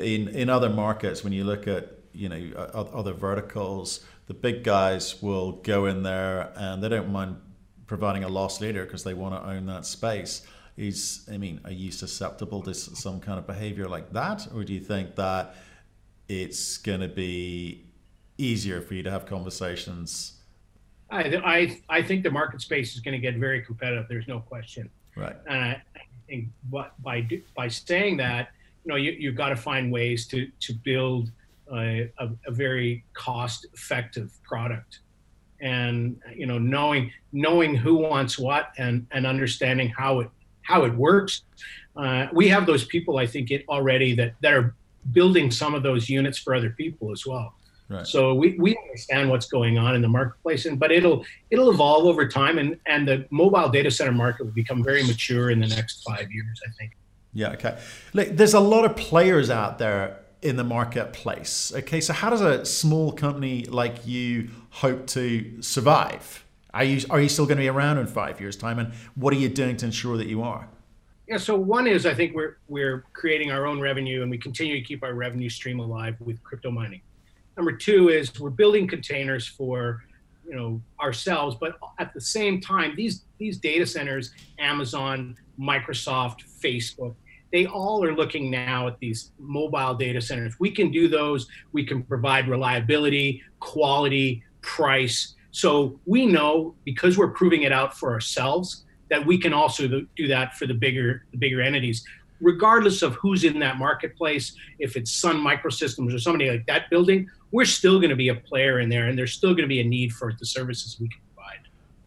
In 0.00 0.28
in 0.28 0.48
other 0.50 0.70
markets, 0.70 1.22
when 1.22 1.32
you 1.32 1.44
look 1.44 1.68
at 1.68 1.90
you 2.12 2.28
know 2.28 2.52
other 2.56 3.12
verticals, 3.12 4.04
the 4.26 4.34
big 4.34 4.64
guys 4.64 5.22
will 5.22 5.52
go 5.52 5.86
in 5.86 6.02
there 6.02 6.52
and 6.56 6.82
they 6.82 6.88
don't 6.88 7.12
mind 7.12 7.36
providing 7.86 8.24
a 8.24 8.28
loss 8.28 8.60
leader 8.60 8.84
because 8.84 9.04
they 9.04 9.14
want 9.14 9.34
to 9.34 9.48
own 9.48 9.66
that 9.66 9.86
space. 9.86 10.42
Is 10.76 11.28
I 11.32 11.38
mean, 11.38 11.60
are 11.64 11.70
you 11.70 11.92
susceptible 11.92 12.60
to 12.62 12.74
some 12.74 13.20
kind 13.20 13.38
of 13.38 13.46
behavior 13.46 13.88
like 13.88 14.12
that, 14.12 14.48
or 14.52 14.64
do 14.64 14.72
you 14.72 14.80
think 14.80 15.14
that 15.14 15.54
it's 16.28 16.78
going 16.78 17.00
to 17.00 17.08
be 17.08 17.84
easier 18.38 18.80
for 18.80 18.94
you 18.94 19.02
to 19.04 19.10
have 19.10 19.24
conversations? 19.26 20.40
I, 21.10 21.36
I, 21.44 21.80
I 21.88 22.02
think 22.02 22.24
the 22.24 22.30
market 22.30 22.60
space 22.60 22.94
is 22.94 23.00
going 23.00 23.12
to 23.12 23.20
get 23.20 23.36
very 23.36 23.62
competitive. 23.62 24.06
There's 24.08 24.26
no 24.26 24.40
question. 24.40 24.90
Right. 25.16 25.36
And 25.46 25.76
I 25.76 25.82
think 26.26 26.48
what, 26.70 27.00
by 27.02 27.28
by 27.56 27.68
saying 27.68 28.16
that, 28.16 28.50
you 28.84 28.88
know, 28.88 28.96
you, 28.96 29.12
you've 29.12 29.36
got 29.36 29.50
to 29.50 29.56
find 29.56 29.92
ways 29.92 30.26
to 30.28 30.50
to 30.60 30.74
build 30.74 31.30
a, 31.72 32.10
a, 32.18 32.30
a 32.46 32.50
very 32.50 33.04
cost 33.12 33.66
effective 33.72 34.32
product 34.42 35.00
and 35.64 36.20
you 36.36 36.46
know 36.46 36.58
knowing 36.58 37.10
knowing 37.32 37.74
who 37.74 37.96
wants 37.96 38.38
what 38.38 38.72
and 38.78 39.06
and 39.10 39.26
understanding 39.26 39.88
how 39.88 40.20
it 40.20 40.30
how 40.62 40.84
it 40.84 40.94
works 40.94 41.42
uh, 41.96 42.26
we 42.32 42.46
have 42.46 42.66
those 42.66 42.84
people 42.84 43.16
i 43.16 43.26
think 43.26 43.50
it 43.50 43.64
already 43.68 44.14
that 44.14 44.34
that 44.42 44.52
are 44.52 44.74
building 45.12 45.50
some 45.50 45.74
of 45.74 45.82
those 45.82 46.08
units 46.08 46.38
for 46.38 46.54
other 46.54 46.70
people 46.70 47.10
as 47.10 47.26
well 47.26 47.54
Right. 47.88 48.06
So 48.06 48.32
we, 48.32 48.56
we 48.58 48.74
understand 48.78 49.28
what's 49.28 49.46
going 49.46 49.76
on 49.76 49.94
in 49.94 50.00
the 50.00 50.08
marketplace, 50.08 50.64
and 50.64 50.80
but 50.80 50.90
it'll 50.90 51.22
it'll 51.50 51.70
evolve 51.70 52.06
over 52.06 52.26
time, 52.26 52.56
and 52.56 52.80
and 52.86 53.06
the 53.06 53.26
mobile 53.28 53.68
data 53.68 53.90
center 53.90 54.10
market 54.10 54.44
will 54.44 54.52
become 54.52 54.82
very 54.82 55.04
mature 55.04 55.50
in 55.50 55.60
the 55.60 55.66
next 55.66 56.02
five 56.02 56.32
years, 56.32 56.62
I 56.66 56.70
think. 56.78 56.96
Yeah. 57.34 57.50
Okay. 57.50 57.78
Look, 58.14 58.28
there's 58.30 58.54
a 58.54 58.60
lot 58.60 58.86
of 58.86 58.96
players 58.96 59.50
out 59.50 59.78
there 59.78 60.23
in 60.44 60.56
the 60.56 60.64
marketplace. 60.64 61.72
Okay. 61.74 62.00
So 62.00 62.12
how 62.12 62.30
does 62.30 62.42
a 62.42 62.64
small 62.64 63.12
company 63.12 63.64
like 63.64 64.06
you 64.06 64.50
hope 64.70 65.06
to 65.08 65.62
survive? 65.62 66.44
Are 66.72 66.84
you 66.84 67.04
are 67.08 67.20
you 67.20 67.28
still 67.28 67.46
going 67.46 67.56
to 67.56 67.62
be 67.62 67.68
around 67.68 67.98
in 67.98 68.06
five 68.06 68.40
years' 68.40 68.56
time, 68.56 68.78
and 68.78 68.92
what 69.14 69.32
are 69.32 69.38
you 69.38 69.48
doing 69.48 69.76
to 69.78 69.86
ensure 69.86 70.16
that 70.16 70.26
you 70.26 70.42
are? 70.42 70.68
Yeah, 71.26 71.38
so 71.38 71.56
one 71.56 71.86
is 71.86 72.04
I 72.04 72.14
think 72.14 72.34
we're 72.34 72.58
we're 72.68 73.04
creating 73.12 73.50
our 73.50 73.64
own 73.66 73.80
revenue 73.80 74.22
and 74.22 74.30
we 74.30 74.36
continue 74.36 74.74
to 74.74 74.82
keep 74.82 75.02
our 75.02 75.14
revenue 75.14 75.48
stream 75.48 75.80
alive 75.80 76.16
with 76.20 76.42
crypto 76.42 76.70
mining. 76.70 77.00
Number 77.56 77.72
two 77.72 78.10
is 78.10 78.38
we're 78.38 78.50
building 78.50 78.86
containers 78.86 79.46
for 79.46 80.04
you 80.46 80.54
know 80.56 80.82
ourselves, 81.00 81.56
but 81.58 81.78
at 81.98 82.12
the 82.12 82.20
same 82.20 82.60
time, 82.60 82.94
these 82.96 83.24
these 83.38 83.56
data 83.56 83.86
centers, 83.86 84.32
Amazon, 84.58 85.36
Microsoft, 85.58 86.40
Facebook, 86.60 87.14
they 87.54 87.66
all 87.66 88.02
are 88.02 88.12
looking 88.12 88.50
now 88.50 88.88
at 88.88 88.98
these 88.98 89.30
mobile 89.38 89.94
data 89.94 90.20
centers. 90.20 90.58
We 90.58 90.72
can 90.72 90.90
do 90.90 91.06
those. 91.06 91.46
We 91.70 91.86
can 91.86 92.02
provide 92.02 92.48
reliability, 92.48 93.44
quality, 93.60 94.42
price. 94.60 95.36
So 95.52 96.00
we 96.04 96.26
know 96.26 96.74
because 96.84 97.16
we're 97.16 97.30
proving 97.30 97.62
it 97.62 97.70
out 97.70 97.96
for 97.96 98.12
ourselves 98.12 98.84
that 99.08 99.24
we 99.24 99.38
can 99.38 99.52
also 99.52 99.86
do 100.16 100.26
that 100.26 100.56
for 100.56 100.66
the 100.66 100.74
bigger 100.74 101.26
the 101.30 101.36
bigger 101.36 101.60
entities 101.60 102.04
regardless 102.40 103.02
of 103.02 103.14
who's 103.14 103.44
in 103.44 103.60
that 103.60 103.78
marketplace 103.78 104.56
if 104.80 104.96
it's 104.96 105.12
sun 105.12 105.36
microsystems 105.36 106.12
or 106.12 106.18
somebody 106.18 106.50
like 106.50 106.66
that 106.66 106.90
building 106.90 107.28
we're 107.52 107.64
still 107.64 108.00
going 108.00 108.10
to 108.10 108.16
be 108.16 108.30
a 108.30 108.34
player 108.34 108.80
in 108.80 108.88
there 108.88 109.06
and 109.06 109.16
there's 109.16 109.34
still 109.34 109.50
going 109.50 109.62
to 109.62 109.68
be 109.68 109.80
a 109.80 109.84
need 109.84 110.10
for 110.12 110.32
the 110.40 110.46
services 110.46 110.98
we 110.98 111.06
can 111.08 111.20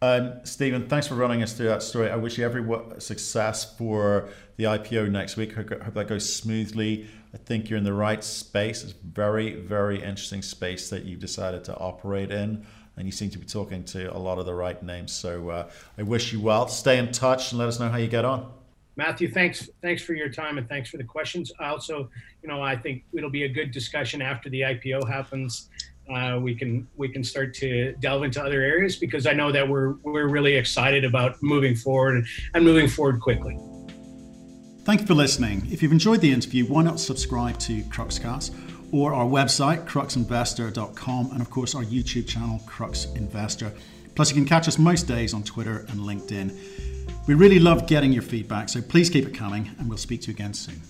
um, 0.02 0.40
Stephen, 0.44 0.88
thanks 0.88 1.08
for 1.08 1.16
running 1.16 1.42
us 1.42 1.54
through 1.54 1.68
that 1.68 1.82
story. 1.82 2.10
I 2.10 2.16
wish 2.16 2.38
you 2.38 2.46
every 2.46 2.64
success 3.00 3.76
for 3.78 4.30
the 4.58 4.66
IPO 4.66 5.10
next 5.12 5.38
week. 5.38 5.54
Hope, 5.54 5.70
hope 5.70 5.94
that 5.94 6.08
goes 6.08 6.32
smoothly. 6.32 7.08
I 7.34 7.38
think 7.38 7.70
you're 7.70 7.78
in 7.78 7.84
the 7.84 7.94
right 7.94 8.24
space. 8.24 8.84
It's 8.84 8.94
very, 8.94 9.56
very 9.56 10.02
interesting 10.02 10.42
space 10.42 10.90
that 10.90 11.04
you've 11.04 11.20
decided 11.20 11.64
to 11.66 11.76
operate 11.78 12.32
in 12.32 12.66
and 12.98 13.06
you 13.06 13.12
seem 13.12 13.30
to 13.30 13.38
be 13.38 13.46
talking 13.46 13.84
to 13.86 14.14
a 14.16 14.18
lot 14.18 14.40
of 14.40 14.46
the 14.46 14.54
right 14.54 14.82
names. 14.82 15.12
So 15.12 15.50
uh, 15.50 15.70
I 15.98 16.04
wish 16.04 16.34
you 16.34 16.42
well. 16.42 16.68
Stay 16.68 16.98
in 16.98 17.12
touch 17.12 17.52
and 17.52 17.60
let 17.60 17.68
us 17.68 17.80
know 17.80 17.90
how 17.90 17.98
you 17.98 18.08
get 18.08 18.26
on. 18.26 18.52
Matthew, 18.96 19.32
thanks 19.32 19.70
thanks 19.84 20.02
for 20.02 20.14
your 20.14 20.30
time 20.30 20.58
and 20.58 20.68
thanks 20.68 20.90
for 20.90 20.98
the 20.98 21.04
questions. 21.04 21.52
I 21.60 21.68
also, 21.68 22.10
you 22.42 22.50
know, 22.50 22.64
I 22.64 22.76
think 22.76 23.04
it'll 23.14 23.30
be 23.30 23.44
a 23.44 23.50
good 23.50 23.72
discussion 23.72 24.24
after 24.24 24.50
the 24.50 24.62
IPO 24.62 25.08
happens. 25.08 25.70
Uh, 26.13 26.39
we 26.39 26.56
can 26.56 26.88
we 26.96 27.10
can 27.10 27.24
start 27.24 27.54
to 27.56 27.93
delve 28.00 28.24
into 28.24 28.41
other 28.41 28.62
areas 28.62 28.96
because 28.96 29.28
I 29.28 29.34
know 29.34 29.52
that 29.52 29.67
we're 29.67 29.93
we're 30.04 30.28
really 30.28 30.56
excited 30.56 31.04
about 31.04 31.41
moving 31.41 31.76
forward 31.76 32.26
and, 32.54 32.65
moving 32.65 32.88
forward 32.88 33.20
quickly. 33.20 33.58
Thank 34.84 35.02
you 35.02 35.08
for 35.08 35.15
listening. 35.15 35.67
If 35.70 35.84
you've 35.84 35.91
enjoyed 35.91 36.22
the 36.22 36.32
interview, 36.32 36.65
why 36.65 36.84
not 36.84 37.00
subscribe 37.00 37.60
to 37.60 37.82
Cruxcast? 37.84 38.56
or 38.91 39.13
our 39.13 39.26
website, 39.26 39.86
cruxinvestor.com, 39.86 41.32
and 41.32 41.41
of 41.41 41.50
course 41.50 41.76
our 41.76 41.84
YouTube 41.84 42.28
channel, 42.28 42.62
Crux 42.65 43.06
Investor. 43.15 43.74
Plus, 44.15 44.30
you 44.30 44.36
can 44.36 44.46
catch 44.46 44.67
us 44.67 44.80
most 44.80 45.08
days 45.08 45.34
on 45.34 45.43
Twitter 45.43 45.86
and 45.89 46.00
LinkedIn. 46.00 46.58
We 47.28 47.34
really 47.34 47.60
love 47.60 47.88
getting 47.88 48.13
your 48.13 48.24
feedback, 48.24 48.70
so 48.70 48.82
please 48.82 49.10
keep 49.10 49.28
it 49.28 49.34
coming, 49.34 49.70
and 49.78 49.89
we'll 49.89 49.98
speak 49.98 50.22
to 50.22 50.28
you 50.28 50.34
again 50.34 50.54
soon. 50.54 50.82